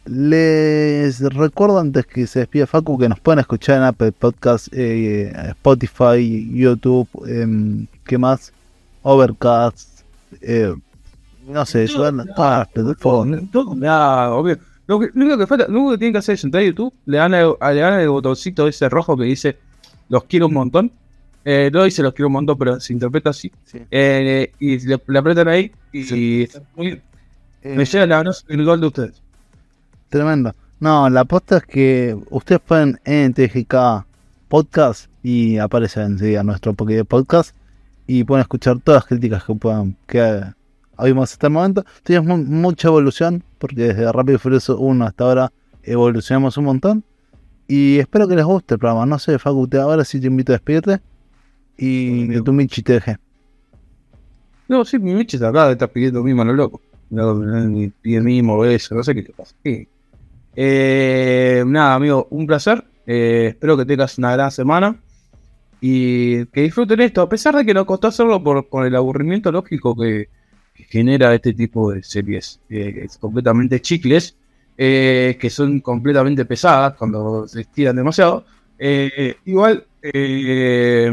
Les 0.06 1.20
recuerdo 1.20 1.78
antes 1.78 2.06
que 2.06 2.26
se 2.26 2.40
despida 2.40 2.66
Facu 2.66 2.98
que 2.98 3.08
nos 3.08 3.20
pueden 3.20 3.38
escuchar 3.40 3.78
en 3.78 3.82
Apple 3.84 4.12
Podcast, 4.12 4.68
eh, 4.72 5.30
Spotify, 5.50 6.50
YouTube, 6.52 7.08
em, 7.26 7.86
¿qué 8.04 8.16
más? 8.16 8.52
Overcast, 9.02 10.00
eh, 10.40 10.74
no 11.46 11.66
sé, 11.66 11.86
suena 11.86 12.24
todas 12.34 12.60
las 12.60 12.68
plataformas. 12.68 13.42
Todo, 13.52 13.74
nada, 13.74 14.30
obvio. 14.32 14.58
Lo, 14.90 14.98
que, 14.98 15.06
lo 15.14 15.24
único 15.24 15.38
que 15.38 15.46
falta, 15.46 15.68
lo 15.68 15.78
único 15.78 15.92
que 15.92 15.98
tienen 15.98 16.14
que 16.14 16.18
hacer 16.18 16.34
es 16.34 16.42
entrar 16.42 16.64
a 16.64 16.66
YouTube, 16.66 16.92
le 17.06 17.18
dan, 17.18 17.32
el, 17.32 17.54
le 17.60 17.80
dan 17.80 18.00
el 18.00 18.08
botoncito 18.08 18.66
ese 18.66 18.88
rojo 18.88 19.16
que 19.16 19.22
dice 19.22 19.56
los 20.08 20.24
quiero 20.24 20.48
un 20.48 20.54
montón. 20.54 20.90
Eh, 21.44 21.70
no 21.72 21.84
dice 21.84 22.02
los 22.02 22.12
quiero 22.12 22.26
un 22.26 22.32
montón, 22.32 22.58
pero 22.58 22.80
se 22.80 22.92
interpreta 22.92 23.30
así. 23.30 23.52
Sí. 23.64 23.78
Eh, 23.88 24.50
y 24.58 24.80
le, 24.80 25.00
le 25.06 25.18
apretan 25.20 25.46
ahí 25.46 25.70
y, 25.92 26.02
Sí. 26.02 26.48
muy. 26.74 27.00
Eh, 27.62 27.76
me 27.76 27.84
llega 27.84 28.04
la, 28.04 28.34
el 28.48 28.64
gol 28.64 28.80
de 28.80 28.86
ustedes. 28.88 29.22
Tremendo. 30.08 30.56
No, 30.80 31.08
la 31.08 31.24
posta 31.24 31.58
es 31.58 31.62
que 31.66 32.18
ustedes 32.30 32.60
pueden 32.60 32.98
en 33.04 33.32
TGK 33.32 34.04
Podcast 34.48 35.08
y 35.22 35.58
aparece 35.58 36.02
enseguida 36.02 36.42
nuestro 36.42 36.74
Podcast 36.74 37.54
y 38.08 38.24
pueden 38.24 38.40
escuchar 38.42 38.80
todas 38.80 39.02
las 39.02 39.06
críticas 39.06 39.44
que 39.44 39.54
puedan 39.54 39.96
que 40.08 40.42
oímos 41.00 41.32
hasta 41.32 41.46
el 41.48 41.52
momento. 41.52 41.84
Tuvimos 42.02 42.26
mu- 42.26 42.44
mucha 42.44 42.88
evolución 42.88 43.42
porque 43.58 43.82
desde 43.82 44.10
Rápido 44.12 44.36
y 44.36 44.38
Furioso 44.38 44.78
1 44.78 45.04
hasta 45.06 45.24
ahora 45.24 45.52
evolucionamos 45.82 46.56
un 46.56 46.64
montón 46.64 47.04
y 47.68 47.98
espero 47.98 48.26
que 48.28 48.36
les 48.36 48.44
guste 48.44 48.74
el 48.74 48.78
programa. 48.80 49.06
No 49.06 49.18
sé, 49.18 49.38
Facu, 49.38 49.66
te- 49.68 49.78
ahora 49.78 50.04
sí 50.04 50.20
te 50.20 50.26
invito 50.26 50.52
a 50.52 50.54
despedirte 50.56 51.00
y 51.76 52.28
que 52.28 52.40
tu 52.42 52.52
Michi 52.52 52.82
te 52.82 52.94
deje. 52.94 53.16
No, 54.68 54.84
sí, 54.84 54.98
mi 54.98 55.14
Michi 55.14 55.36
está 55.36 55.48
acá, 55.48 55.70
está 55.72 55.86
pidiendo 55.88 56.22
mismo 56.22 56.42
a 56.42 56.44
lo 56.44 56.52
loco. 56.52 56.80
Ni 57.10 57.88
pide 57.88 58.20
mismo 58.20 58.64
eso, 58.64 58.94
no 58.94 59.02
sé 59.02 59.14
qué 59.14 59.22
te 59.22 59.32
pasa. 59.32 59.54
Sí. 59.64 59.88
Eh, 60.54 61.64
nada, 61.66 61.94
amigo, 61.94 62.26
un 62.30 62.46
placer. 62.46 62.84
Eh, 63.06 63.46
espero 63.48 63.76
que 63.76 63.84
tengas 63.84 64.16
una 64.18 64.32
gran 64.32 64.50
semana 64.50 64.96
y 65.80 66.44
que 66.46 66.60
disfruten 66.62 67.00
esto, 67.00 67.22
a 67.22 67.28
pesar 67.28 67.56
de 67.56 67.64
que 67.64 67.74
nos 67.74 67.86
costó 67.86 68.08
hacerlo 68.08 68.42
por, 68.44 68.68
por 68.68 68.86
el 68.86 68.94
aburrimiento 68.94 69.50
lógico 69.50 69.96
que 69.96 70.28
genera 70.88 71.34
este 71.34 71.52
tipo 71.52 71.92
de 71.92 72.02
series 72.02 72.60
eh, 72.68 73.02
es 73.04 73.18
completamente 73.18 73.80
chicles, 73.80 74.36
eh, 74.76 75.36
que 75.40 75.50
son 75.50 75.80
completamente 75.80 76.44
pesadas 76.44 76.94
cuando 76.94 77.46
se 77.48 77.62
estiran 77.62 77.96
demasiado. 77.96 78.44
Eh, 78.78 79.36
igual, 79.44 79.84
eh, 80.02 81.10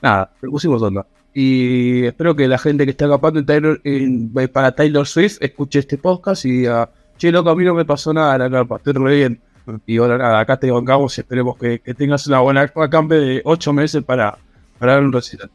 nada, 0.00 0.30
le 0.40 0.48
pusimos 0.48 0.82
onda. 0.82 1.06
Y 1.34 2.04
espero 2.04 2.36
que 2.36 2.46
la 2.46 2.58
gente 2.58 2.84
que 2.84 2.90
está 2.90 3.08
capando 3.08 3.40
en 3.40 3.46
Taylor- 3.46 3.80
en- 3.84 4.30
para 4.52 4.72
Taylor 4.74 5.06
Swift 5.06 5.38
escuche 5.40 5.78
este 5.78 5.96
podcast 5.98 6.44
y 6.44 6.50
diga, 6.58 6.90
che, 7.16 7.32
loco, 7.32 7.50
a 7.50 7.56
mí 7.56 7.64
no 7.64 7.74
me 7.74 7.84
pasó 7.84 8.12
nada 8.12 8.34
en 8.34 8.40
la 8.42 8.50
carpa, 8.50 8.76
estoy 8.76 8.92
re 8.92 9.16
bien. 9.16 9.40
Y 9.86 9.96
bueno, 9.98 10.18
nada, 10.18 10.40
acá 10.40 10.58
te 10.58 10.70
bancamos 10.70 11.16
y 11.16 11.20
esperemos 11.22 11.56
que, 11.56 11.78
que 11.78 11.94
tengas 11.94 12.26
una 12.26 12.40
buena 12.40 12.70
vacante 12.74 13.14
de 13.14 13.42
8 13.44 13.72
meses 13.72 14.02
para, 14.02 14.36
para 14.78 14.94
dar 14.94 15.04
un 15.04 15.12
recital. 15.12 15.50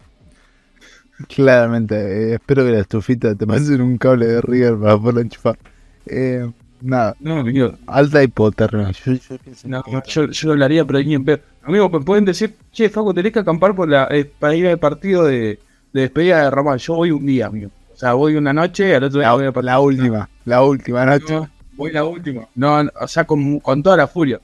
Claramente, 1.27 1.95
eh, 1.95 2.33
espero 2.35 2.63
que 2.63 2.71
la 2.71 2.79
estufita 2.79 3.33
te 3.35 3.47
pasen 3.47 3.81
un 3.81 3.97
cable 3.97 4.27
de 4.27 4.41
Rigger 4.41 4.77
para 4.77 4.97
poderlo 4.97 5.21
enchufar. 5.21 5.57
Eh, 6.05 6.49
nada, 6.81 7.15
No, 7.19 7.39
amigo, 7.39 7.73
alta 7.87 8.21
hipotermia. 8.23 8.91
Yo- 8.91 9.13
yo 9.13 9.37
no, 9.65 9.83
yo, 10.05 10.25
yo 10.27 10.47
lo 10.47 10.53
hablaría, 10.53 10.85
pero 10.85 10.99
ni 10.99 11.15
en 11.15 11.25
pedo. 11.25 11.39
Amigo, 11.63 11.89
me 11.89 11.99
pueden 12.01 12.25
decir, 12.25 12.55
che, 12.71 12.89
Faco, 12.89 13.13
tenés 13.13 13.33
que 13.33 13.39
acampar 13.39 13.75
por 13.75 13.89
la, 13.89 14.07
eh, 14.11 14.25
para 14.39 14.55
ir 14.55 14.67
al 14.67 14.77
partido 14.79 15.25
de, 15.25 15.59
de 15.91 16.01
despedida 16.01 16.43
de 16.43 16.51
Ramal. 16.51 16.77
Yo 16.79 16.95
voy 16.95 17.11
un 17.11 17.25
día, 17.25 17.47
amigo. 17.47 17.71
O 17.93 17.97
sea, 17.97 18.13
voy 18.13 18.35
una 18.35 18.53
noche, 18.53 18.95
al 18.95 19.03
otro 19.05 19.19
día 19.19 19.31
voy 19.33 19.41
al 19.41 19.47
La, 19.47 19.51
partido. 19.53 19.71
la 19.73 19.79
última, 19.81 20.29
la 20.45 20.61
última 20.63 21.05
noche. 21.05 21.33
No, 21.33 21.49
voy 21.75 21.91
la 21.91 22.03
última. 22.05 22.47
No, 22.55 22.83
no, 22.83 22.91
o 23.01 23.07
sea, 23.07 23.25
con, 23.25 23.59
con 23.59 23.81
toda 23.81 23.97
la 23.97 24.07
furia. 24.07 24.39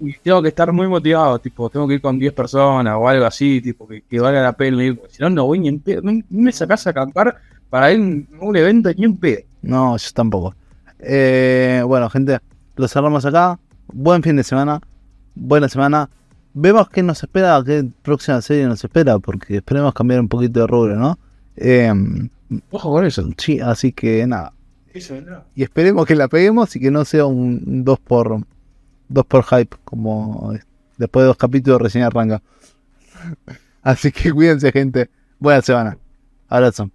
Y 0.00 0.12
tengo 0.18 0.40
que 0.42 0.48
estar 0.48 0.72
muy 0.72 0.86
motivado, 0.86 1.38
tipo, 1.38 1.68
tengo 1.70 1.88
que 1.88 1.94
ir 1.94 2.00
con 2.00 2.18
10 2.18 2.32
personas 2.32 2.94
o 2.96 3.08
algo 3.08 3.24
así, 3.24 3.60
tipo, 3.60 3.86
que, 3.86 4.02
que 4.02 4.20
valga 4.20 4.42
la 4.42 4.52
pena 4.52 4.84
ir. 4.84 5.00
Si 5.08 5.22
no, 5.22 5.30
no 5.30 5.46
voy 5.46 5.58
ni 5.58 5.68
en 5.68 5.80
pedo. 5.80 6.02
No, 6.02 6.12
no 6.12 6.22
me 6.30 6.52
sacás 6.52 6.86
a 6.86 6.90
acampar 6.90 7.36
para 7.68 7.92
ir 7.92 8.26
a 8.40 8.44
un 8.44 8.56
evento 8.56 8.90
ni 8.96 9.04
en 9.04 9.16
pedo. 9.16 9.42
No, 9.62 9.96
yo 9.96 10.08
tampoco. 10.14 10.54
Eh, 11.00 11.82
bueno, 11.86 12.08
gente, 12.10 12.38
lo 12.76 12.88
cerramos 12.88 13.24
acá. 13.24 13.58
Buen 13.92 14.22
fin 14.22 14.36
de 14.36 14.44
semana. 14.44 14.80
Buena 15.34 15.68
semana. 15.68 16.08
Vemos 16.54 16.88
qué 16.88 17.02
nos 17.02 17.22
espera, 17.22 17.62
qué 17.64 17.88
próxima 18.02 18.40
serie 18.40 18.66
nos 18.66 18.82
espera, 18.82 19.18
porque 19.18 19.56
esperemos 19.56 19.94
cambiar 19.94 20.20
un 20.20 20.28
poquito 20.28 20.60
de 20.60 20.66
rubro, 20.66 20.96
¿no? 20.96 21.18
Eh, 21.56 21.92
Ojo 22.70 22.90
con 22.92 23.04
eso. 23.04 23.28
sí, 23.36 23.60
así 23.60 23.92
que 23.92 24.26
nada. 24.26 24.52
Eso 24.92 25.14
vendrá. 25.14 25.44
Y 25.54 25.62
esperemos 25.62 26.06
que 26.06 26.14
la 26.14 26.28
peguemos 26.28 26.74
y 26.74 26.80
que 26.80 26.90
no 26.90 27.04
sea 27.04 27.26
un 27.26 27.84
2 27.84 27.98
por 28.00 28.40
2 29.08 29.26
por 29.26 29.44
hype, 29.44 29.76
como 29.84 30.52
después 30.96 31.22
de 31.22 31.26
dos 31.28 31.36
capítulos 31.36 31.80
recién 31.80 32.04
arranca. 32.04 32.42
Así 33.82 34.12
que 34.12 34.32
cuídense, 34.32 34.70
gente. 34.72 35.10
Buena 35.38 35.62
semana. 35.62 35.98
Abrazo. 36.48 36.90